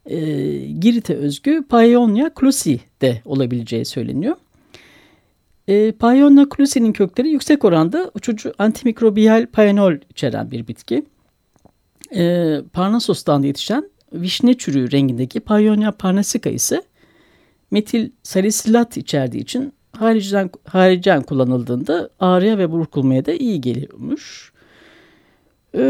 e, 0.06 0.18
Girit'e 0.58 1.14
özgü 1.14 1.64
Paeonia 1.68 2.30
clusi 2.40 2.80
de 3.02 3.22
olabileceği 3.24 3.84
söyleniyor. 3.84 4.36
E, 5.68 5.92
Paeonia 5.92 6.46
clusi'nin 6.56 6.92
kökleri 6.92 7.28
yüksek 7.28 7.64
oranda 7.64 8.10
uçucu 8.14 8.52
antimikrobiyal 8.58 9.46
paenol 9.46 9.94
içeren 10.10 10.50
bir 10.50 10.68
bitki. 10.68 11.06
E, 12.16 12.54
Parnasos'tan 12.72 13.42
yetişen 13.42 13.90
vişne 14.12 14.54
çürüğü 14.54 14.92
rengindeki 14.92 15.40
Paeonia 15.40 15.92
parnasica 15.92 16.50
ise 16.50 16.82
metil 17.70 18.10
salisilat 18.22 18.96
içerdiği 18.96 19.42
için 19.42 19.72
haricen, 19.92 20.50
haricen 20.64 21.22
kullanıldığında 21.22 22.10
ağrıya 22.20 22.58
ve 22.58 22.70
burkulmaya 22.70 23.26
da 23.26 23.32
iyi 23.32 23.60
geliyormuş. 23.60 24.52
E, 25.74 25.80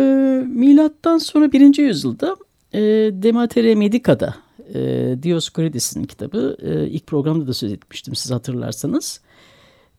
milattan 0.46 1.18
sonra 1.18 1.52
1. 1.52 1.78
yüzyılda 1.78 2.36
e, 2.72 2.80
Dematere 3.12 3.74
Medica'da 3.74 4.34
e, 4.74 4.78
Dioscorides'in 5.22 6.04
kitabı 6.04 6.56
e, 6.62 6.86
ilk 6.86 7.06
programda 7.06 7.46
da 7.46 7.52
söz 7.52 7.72
etmiştim 7.72 8.14
siz 8.14 8.30
hatırlarsanız. 8.30 9.20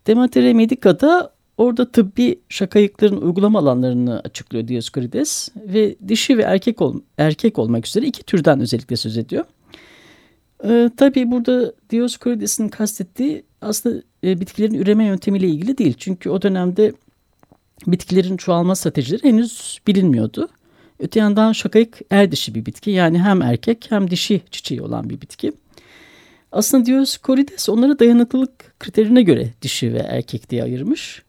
Dematere 0.09 0.53
Medica'da 0.53 1.33
orada 1.57 1.91
tıbbi 1.91 2.39
şakayıkların 2.49 3.21
uygulama 3.21 3.59
alanlarını 3.59 4.19
açıklıyor 4.19 4.67
Dioscorides 4.67 5.49
ve 5.55 5.95
dişi 6.07 6.37
ve 6.37 6.41
erkek 6.41 6.81
ol, 6.81 7.01
erkek 7.17 7.59
olmak 7.59 7.87
üzere 7.87 8.05
iki 8.05 8.23
türden 8.23 8.59
özellikle 8.59 8.95
söz 8.95 9.17
ediyor. 9.17 9.45
Ee, 10.63 10.89
tabii 10.97 11.31
burada 11.31 11.73
Dioscorides'in 11.89 12.69
kastettiği 12.69 13.43
aslında 13.61 14.01
e, 14.23 14.39
bitkilerin 14.41 14.73
üreme 14.73 15.05
yöntemiyle 15.05 15.47
ilgili 15.47 15.77
değil. 15.77 15.93
Çünkü 15.97 16.29
o 16.29 16.41
dönemde 16.41 16.93
bitkilerin 17.87 18.37
çoğalma 18.37 18.75
stratejileri 18.75 19.23
henüz 19.23 19.79
bilinmiyordu. 19.87 20.47
Öte 20.99 21.19
yandan 21.19 21.51
şakayık 21.51 21.99
er 22.09 22.31
dişi 22.31 22.55
bir 22.55 22.65
bitki. 22.65 22.91
Yani 22.91 23.19
hem 23.19 23.41
erkek 23.41 23.85
hem 23.89 24.11
dişi 24.11 24.41
çiçeği 24.51 24.81
olan 24.81 25.09
bir 25.09 25.21
bitki. 25.21 25.53
Aslında 26.51 26.85
Dioscorides 26.85 27.69
onları 27.69 27.99
dayanıklılık 27.99 28.79
kriterine 28.79 29.21
göre 29.21 29.49
dişi 29.61 29.93
ve 29.93 29.99
erkek 29.99 30.49
diye 30.49 30.63
ayırmış. 30.63 31.23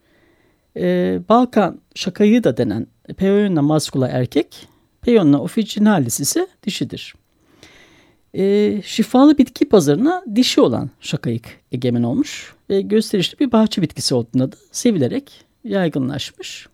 Ee, 0.77 1.21
Balkan 1.29 1.81
şakayı 1.95 2.45
da 2.45 2.57
denen 2.57 2.87
Peonia 3.17 3.63
mascula 3.63 4.09
erkek, 4.09 4.69
Peonia 5.03 5.41
officinalis 5.41 6.21
ise 6.21 6.47
dişidir. 6.63 7.15
Ee, 8.35 8.83
şifalı 8.85 9.39
bitki 9.39 9.69
pazarına 9.69 10.25
dişi 10.35 10.61
olan 10.61 10.91
şakayık 11.01 11.45
egemen 11.73 12.03
olmuş 12.03 12.55
ve 12.71 12.81
gösterişli 12.81 13.39
bir 13.39 13.53
bahçe 13.53 13.83
bitkisi 13.83 14.15
olduğunda 14.15 14.53
da 14.53 14.57
sevilerek 14.73 15.45
yaygınlaşmış. 15.65 16.69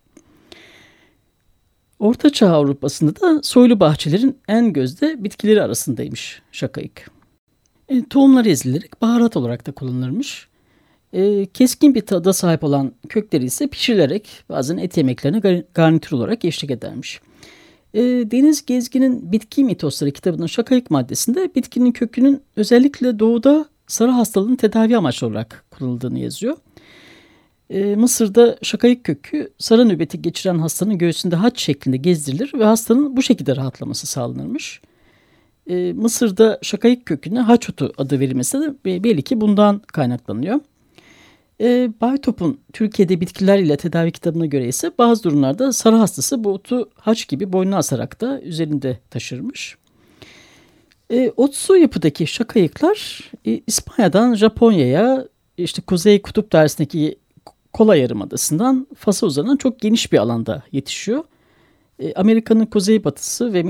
Orta 1.98 2.30
Çağ 2.30 2.50
Avrupa'sında 2.52 3.20
da 3.20 3.42
soylu 3.42 3.80
bahçelerin 3.80 4.38
en 4.48 4.72
gözde 4.72 5.24
bitkileri 5.24 5.62
arasındaymış 5.62 6.42
şakayık. 6.52 7.15
E, 7.88 8.04
tohumları 8.04 8.48
ezilerek 8.48 9.02
baharat 9.02 9.36
olarak 9.36 9.66
da 9.66 9.72
kullanılırmış. 9.72 10.48
E, 11.12 11.46
keskin 11.46 11.94
bir 11.94 12.00
tada 12.00 12.32
sahip 12.32 12.64
olan 12.64 12.92
kökleri 13.08 13.44
ise 13.44 13.66
pişirilerek 13.66 14.28
bazen 14.48 14.76
et 14.76 14.96
yemeklerine 14.96 15.64
garnitür 15.74 16.16
olarak 16.16 16.44
eşlik 16.44 16.70
edermiş. 16.70 17.20
E, 17.94 18.00
Deniz 18.02 18.66
Gezgin'in 18.66 19.32
Bitki 19.32 19.64
Mitosları 19.64 20.10
kitabının 20.10 20.46
şakayık 20.46 20.90
maddesinde 20.90 21.50
bitkinin 21.54 21.92
kökünün 21.92 22.42
özellikle 22.56 23.18
doğuda 23.18 23.66
sarı 23.86 24.10
hastalığın 24.10 24.56
tedavi 24.56 24.96
amaçlı 24.96 25.26
olarak 25.26 25.64
kullanıldığını 25.70 26.18
yazıyor. 26.18 26.56
E, 27.70 27.96
Mısır'da 27.96 28.58
şakayık 28.62 29.04
kökü 29.04 29.52
sarı 29.58 29.88
nöbeti 29.88 30.22
geçiren 30.22 30.58
hastanın 30.58 30.98
göğsünde 30.98 31.36
haç 31.36 31.60
şeklinde 31.60 31.96
gezdirilir 31.96 32.52
ve 32.54 32.64
hastanın 32.64 33.16
bu 33.16 33.22
şekilde 33.22 33.56
rahatlaması 33.56 34.06
sağlanırmış. 34.06 34.80
E, 34.84 34.95
Mısır'da 35.74 36.58
şakayık 36.62 37.06
köküne 37.06 37.40
haç 37.40 37.70
otu 37.70 37.92
adı 37.98 38.20
verilmesi 38.20 38.60
de 38.60 38.74
belli 38.84 39.22
ki 39.22 39.40
bundan 39.40 39.78
kaynaklanıyor. 39.78 40.60
E, 41.60 41.90
Baytop'un 42.00 42.60
Türkiye'de 42.72 43.20
bitkiler 43.20 43.58
ile 43.58 43.76
tedavi 43.76 44.12
kitabına 44.12 44.46
göre 44.46 44.68
ise 44.68 44.90
bazı 44.98 45.22
durumlarda 45.22 45.72
sarı 45.72 45.96
hastası 45.96 46.44
bu 46.44 46.52
otu 46.52 46.90
haç 46.94 47.28
gibi 47.28 47.52
boynuna 47.52 47.76
asarak 47.76 48.20
da 48.20 48.40
üzerinde 48.40 48.98
taşırmış. 49.10 49.76
E, 51.10 51.32
otsu 51.36 51.76
yapıdaki 51.76 52.26
şakayıklar 52.26 53.30
e, 53.46 53.60
İspanya'dan 53.66 54.34
Japonya'ya 54.34 55.28
işte 55.58 55.82
Kuzey 55.82 56.22
Kutup 56.22 56.52
dersindeki 56.52 57.18
Kola 57.72 57.96
Yarımadası'ndan 57.96 58.86
Fas'a 58.96 59.26
uzanan 59.26 59.56
çok 59.56 59.80
geniş 59.80 60.12
bir 60.12 60.18
alanda 60.18 60.62
yetişiyor. 60.72 61.24
E, 61.98 62.14
Amerika'nın 62.14 62.66
kuzeybatısı 62.66 63.52
ve 63.52 63.62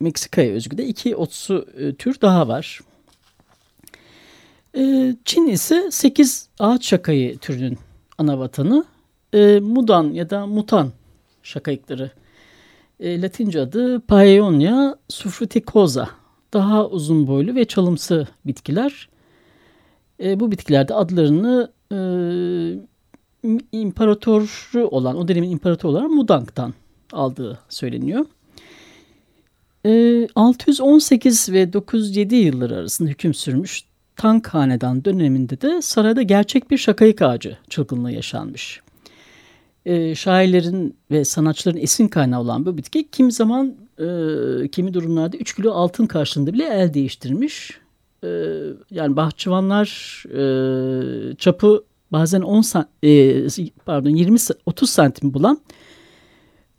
Meksika'ya 0.00 0.52
özgü 0.52 0.78
de 0.78 0.86
iki 0.86 1.16
otsu 1.16 1.66
e, 1.78 1.94
tür 1.94 2.20
daha 2.20 2.48
var. 2.48 2.80
E, 4.76 5.14
Çin 5.24 5.46
ise 5.46 5.90
8 5.90 6.48
ağaç 6.58 6.86
şakayı 6.86 7.38
türünün 7.38 7.78
ana 8.18 8.38
vatanı. 8.38 8.84
Mudan 9.60 10.12
ya 10.12 10.30
da 10.30 10.46
mutan 10.46 10.92
şakayıkları. 11.42 12.10
Latince 13.00 13.60
adı 13.60 14.00
Paeonia 14.00 14.94
sufruticosa. 15.08 16.10
Daha 16.52 16.88
uzun 16.88 17.26
boylu 17.26 17.54
ve 17.54 17.64
çalımsı 17.64 18.28
bitkiler. 18.46 19.08
Bu 20.20 20.50
bitkilerde 20.50 20.94
adlarını 20.94 21.72
imparatoru 23.72 24.88
olan, 24.88 25.16
o 25.16 25.28
dönemin 25.28 25.50
imparatoru 25.50 25.92
olan 25.92 26.10
Mudang'dan 26.10 26.74
aldığı 27.12 27.58
söyleniyor. 27.68 28.26
618 30.34 31.48
ee, 31.48 31.52
ve 31.52 31.72
907 31.72 32.36
yılları 32.36 32.76
arasında 32.76 33.08
hüküm 33.08 33.34
sürmüş 33.34 33.84
Tank 34.16 34.46
Hanedan 34.46 35.04
döneminde 35.04 35.60
de 35.60 35.82
sarayda 35.82 36.22
gerçek 36.22 36.70
bir 36.70 36.78
şakayık 36.78 37.22
ağacı 37.22 37.58
çılgınlığı 37.68 38.12
yaşanmış. 38.12 38.80
E, 39.86 40.14
şairlerin 40.14 40.96
ve 41.10 41.24
sanatçıların 41.24 41.78
esin 41.78 42.08
kaynağı 42.08 42.40
olan 42.40 42.66
bu 42.66 42.76
bitki 42.76 43.08
kim 43.10 43.30
zaman 43.30 43.74
e, 43.98 44.68
kimi 44.68 44.94
durumlarda 44.94 45.36
3 45.36 45.56
kilo 45.56 45.72
altın 45.72 46.06
karşılığında 46.06 46.52
bile 46.52 46.64
el 46.64 46.94
değiştirmiş. 46.94 47.80
e, 48.24 48.28
yani 48.90 49.16
bahçıvanlar 49.16 50.22
e, 50.28 51.34
çapı 51.34 51.84
bazen 52.12 52.40
10 52.40 52.62
e, 53.02 53.46
pardon 53.86 54.10
20 54.10 54.38
30 54.66 54.90
santim 54.90 55.34
bulan 55.34 55.60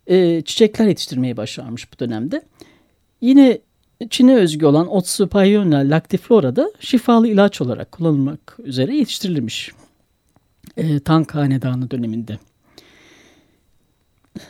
e, 0.06 0.42
çiçekler 0.42 0.86
yetiştirmeye 0.86 1.36
başarmış 1.36 1.92
bu 1.92 1.98
dönemde. 1.98 2.42
Yine 3.20 3.58
Çin'e 4.10 4.34
özgü 4.34 4.66
olan 4.66 4.88
Otsu 4.94 5.28
Pionia 5.28 5.78
lactiflora 5.78 6.56
da 6.56 6.72
şifalı 6.80 7.28
ilaç 7.28 7.60
olarak 7.60 7.92
kullanılmak 7.92 8.58
üzere 8.64 8.96
yetiştirilmiş. 8.96 9.72
E, 10.76 11.00
Tang 11.00 11.30
Hanedanı 11.30 11.90
döneminde. 11.90 12.38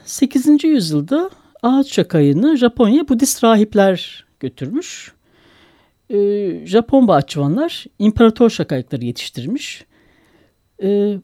8. 0.04 0.64
yüzyılda 0.64 1.30
ağaç 1.62 1.88
çakayını 1.88 2.56
Japonya 2.56 3.08
Budist 3.08 3.44
rahipler 3.44 4.24
götürmüş. 4.40 5.12
E, 6.10 6.18
Japon 6.66 7.08
bahçıvanlar 7.08 7.84
imparator 7.98 8.50
şakayıkları 8.50 9.04
yetiştirmiş. 9.04 9.84
E, 10.82 11.18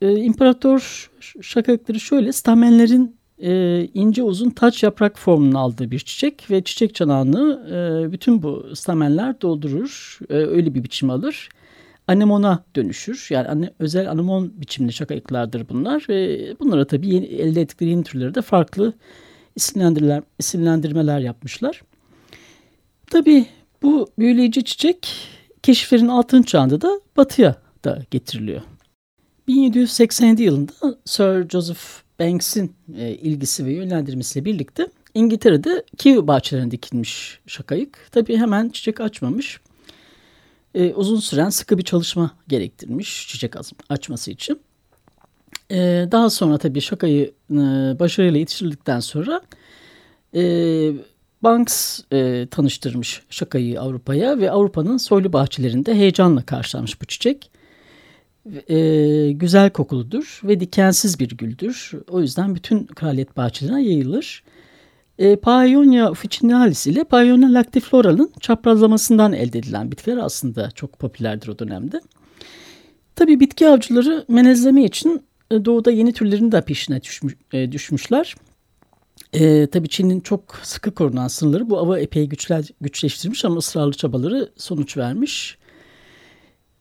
e, 0.00 0.16
imparator 0.16 1.10
şakayıkları 1.40 2.00
şöyle 2.00 2.32
stamenlerin 2.32 3.16
e, 3.42 3.84
ince 3.94 4.22
uzun 4.22 4.50
taç 4.50 4.82
yaprak 4.82 5.18
formunu 5.18 5.58
aldığı 5.58 5.90
bir 5.90 5.98
çiçek 5.98 6.50
ve 6.50 6.64
çiçek 6.64 6.94
çanağını 6.94 7.68
e, 7.70 8.12
bütün 8.12 8.42
bu 8.42 8.66
stamenler 8.74 9.40
doldurur. 9.40 10.18
E, 10.30 10.34
öyle 10.34 10.74
bir 10.74 10.84
biçim 10.84 11.10
alır. 11.10 11.48
Anemona 12.08 12.64
dönüşür. 12.76 13.26
Yani 13.30 13.48
ane, 13.48 13.70
özel 13.78 14.10
anemon 14.10 14.52
biçimli 14.60 14.92
şakayıklardır 14.92 15.68
bunlar. 15.68 16.06
Ve 16.08 16.40
bunlara 16.60 16.86
tabii 16.86 17.08
yeni, 17.08 17.24
elde 17.24 17.60
ettikleri 17.60 17.90
yeni 17.90 18.04
türleri 18.04 18.34
de 18.34 18.42
farklı 18.42 18.92
isimlendirmeler, 19.56 20.22
isimlendirmeler 20.38 21.20
yapmışlar. 21.20 21.82
Tabii 23.10 23.46
bu 23.82 24.08
büyüleyici 24.18 24.64
çiçek 24.64 25.28
keşiflerin 25.62 26.08
altın 26.08 26.42
çağında 26.42 26.80
da 26.80 27.00
batıya 27.16 27.56
da 27.84 28.02
getiriliyor. 28.10 28.62
1787 29.48 30.42
yılında 30.42 30.72
Sir 31.04 31.48
Joseph 31.48 32.03
Banks'in 32.20 32.72
e, 32.96 33.10
ilgisi 33.10 33.66
ve 33.66 33.72
yönlendirmesiyle 33.72 34.44
birlikte 34.44 34.88
İngiltere'de 35.14 35.84
kivi 35.98 36.26
bahçelerine 36.26 36.70
dikilmiş 36.70 37.40
şakayık. 37.46 38.08
Tabii 38.12 38.36
hemen 38.36 38.68
çiçek 38.68 39.00
açmamış. 39.00 39.60
E, 40.74 40.94
uzun 40.94 41.20
süren 41.20 41.48
sıkı 41.48 41.78
bir 41.78 41.82
çalışma 41.82 42.30
gerektirmiş 42.48 43.28
çiçek 43.28 43.54
açması 43.88 44.30
için. 44.30 44.60
E, 45.70 45.76
daha 46.12 46.30
sonra 46.30 46.58
tabii 46.58 46.80
şakayı 46.80 47.34
e, 47.50 47.54
başarıyla 47.98 48.38
yetiştirdikten 48.38 49.00
sonra 49.00 49.40
e, 50.34 50.42
Banks 51.42 52.00
e, 52.12 52.46
tanıştırmış 52.50 53.22
şakayı 53.30 53.80
Avrupa'ya 53.80 54.38
ve 54.38 54.50
Avrupa'nın 54.50 54.96
soylu 54.96 55.32
bahçelerinde 55.32 55.94
heyecanla 55.94 56.42
karşılanmış 56.42 57.00
bu 57.00 57.04
çiçek 57.04 57.50
e, 58.68 59.32
güzel 59.32 59.70
kokuludur 59.70 60.40
ve 60.44 60.60
dikensiz 60.60 61.20
bir 61.20 61.28
güldür. 61.28 61.92
O 62.08 62.20
yüzden 62.20 62.54
bütün 62.54 62.86
kraliyet 62.86 63.36
bahçelerine 63.36 63.82
yayılır. 63.82 64.42
E, 65.18 65.36
Paeonia 65.36 66.10
officinalis 66.10 66.86
ile 66.86 67.04
Paeonia 67.04 67.52
lactiflora'nın 67.54 68.32
çaprazlamasından 68.40 69.32
elde 69.32 69.58
edilen 69.58 69.92
bitkiler 69.92 70.16
aslında 70.16 70.70
çok 70.70 70.98
popülerdir 70.98 71.48
o 71.48 71.58
dönemde. 71.58 72.00
Tabii 73.16 73.40
bitki 73.40 73.68
avcıları 73.68 74.24
menezleme 74.28 74.84
için 74.84 75.22
e, 75.50 75.64
doğuda 75.64 75.90
yeni 75.90 76.12
türlerin 76.12 76.52
de 76.52 76.60
peşine 76.60 77.02
düşmüş, 77.02 77.34
e, 77.52 77.72
düşmüşler. 77.72 78.34
E, 79.32 79.66
tabii 79.66 79.88
Çin'in 79.88 80.20
çok 80.20 80.60
sıkı 80.62 80.94
korunan 80.94 81.28
sınırları 81.28 81.70
bu 81.70 81.78
avı 81.78 81.98
epey 81.98 82.28
güçler, 82.28 82.68
güçleştirmiş 82.80 83.44
ama 83.44 83.56
ısrarlı 83.56 83.92
çabaları 83.92 84.52
sonuç 84.56 84.96
vermiş. 84.96 85.58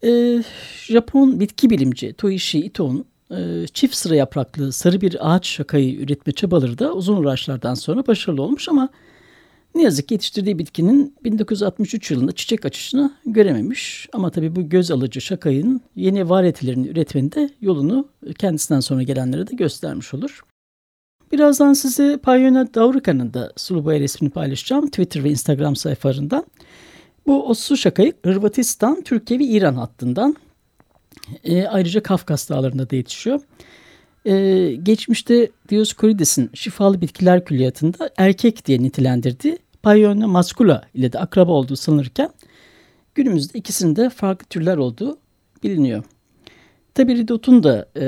E, 0.03 0.43
Japon 0.87 1.39
bitki 1.39 1.69
bilimci 1.69 2.13
Toishi 2.13 2.59
Ito'nun 2.59 3.05
e, 3.31 3.67
çift 3.73 3.95
sıra 3.95 4.15
yapraklı 4.15 4.71
sarı 4.71 5.01
bir 5.01 5.33
ağaç 5.33 5.47
şakayı 5.47 5.99
üretme 5.99 6.33
çabaları 6.33 6.79
da 6.79 6.93
uzun 6.93 7.17
uğraşlardan 7.17 7.73
sonra 7.73 8.07
başarılı 8.07 8.41
olmuş 8.41 8.69
ama 8.69 8.89
ne 9.75 9.83
yazık 9.83 10.07
ki 10.07 10.13
yetiştirdiği 10.13 10.59
bitkinin 10.59 11.15
1963 11.23 12.11
yılında 12.11 12.31
çiçek 12.31 12.65
açışını 12.65 13.11
görememiş. 13.25 14.09
Ama 14.13 14.31
tabii 14.31 14.55
bu 14.55 14.69
göz 14.69 14.91
alıcı 14.91 15.21
şakayın 15.21 15.81
yeni 15.95 16.29
variyetelerini 16.29 16.87
üretmende 16.87 17.49
yolunu 17.61 18.07
kendisinden 18.39 18.79
sonra 18.79 19.03
gelenlere 19.03 19.47
de 19.47 19.55
göstermiş 19.55 20.13
olur. 20.13 20.41
Birazdan 21.31 21.73
size 21.73 22.17
Payona 22.17 22.73
Davruka'nın 22.73 23.33
da 23.33 23.53
sulu 23.55 23.85
boya 23.85 23.99
resmini 23.99 24.31
paylaşacağım 24.31 24.87
Twitter 24.87 25.23
ve 25.23 25.29
Instagram 25.29 25.75
sayfalarından. 25.75 26.45
Bu 27.27 27.49
Ossu 27.49 27.77
şakayı 27.77 28.13
Hırvatistan, 28.23 29.01
Türkiye 29.01 29.39
ve 29.39 29.43
İran 29.43 29.75
hattından 29.75 30.35
e, 31.43 31.67
ayrıca 31.67 32.03
Kafkas 32.03 32.49
dağlarında 32.49 32.89
da 32.89 32.95
yetişiyor. 32.95 33.41
E, 34.25 34.75
geçmişte 34.83 35.51
Dioscorides'in 35.69 36.49
şifalı 36.53 37.01
bitkiler 37.01 37.45
külliyatında 37.45 38.09
erkek 38.17 38.65
diye 38.65 38.83
nitelendirdiği 38.83 39.57
Payonia 39.83 40.27
mascula 40.27 40.81
ile 40.93 41.13
de 41.13 41.19
akraba 41.19 41.51
olduğu 41.51 41.75
sanılırken 41.75 42.29
günümüzde 43.15 43.59
ikisinde 43.59 44.09
farklı 44.09 44.45
türler 44.47 44.77
olduğu 44.77 45.17
biliniyor. 45.63 46.03
Tabi 46.93 47.15
Ridot'un 47.17 47.63
da 47.63 47.89
e, 47.99 48.05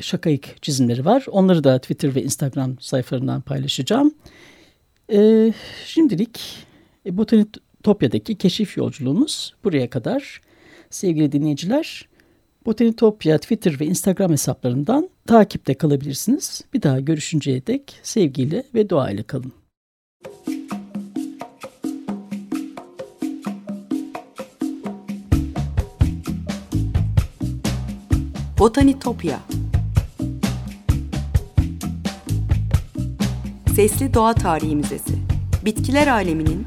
şakayık 0.00 0.62
çizimleri 0.62 1.04
var. 1.04 1.24
Onları 1.30 1.64
da 1.64 1.78
Twitter 1.78 2.14
ve 2.14 2.22
Instagram 2.22 2.76
sayfalarından 2.80 3.40
paylaşacağım. 3.40 4.14
E, 5.12 5.52
şimdilik 5.86 6.66
e, 7.06 7.16
Botanik 7.16 7.48
Topya'daki 7.82 8.34
keşif 8.34 8.76
yolculuğumuz 8.76 9.54
buraya 9.64 9.90
kadar. 9.90 10.40
Sevgili 10.90 11.32
dinleyiciler, 11.32 12.08
Botanitopya 12.66 13.38
Twitter 13.38 13.80
ve 13.80 13.86
Instagram 13.86 14.32
hesaplarından 14.32 15.08
takipte 15.26 15.74
kalabilirsiniz. 15.74 16.64
Bir 16.74 16.82
daha 16.82 17.00
görüşünceye 17.00 17.66
dek 17.66 18.00
sevgiyle 18.02 18.64
ve 18.74 18.90
doğayla 18.90 19.22
kalın. 19.22 19.52
Botanitopya 28.58 29.40
Sesli 33.74 34.14
Doğa 34.14 34.34
Tarihi 34.34 34.76
Müzesi 34.76 35.14
Bitkiler 35.64 36.06
aleminin 36.06 36.66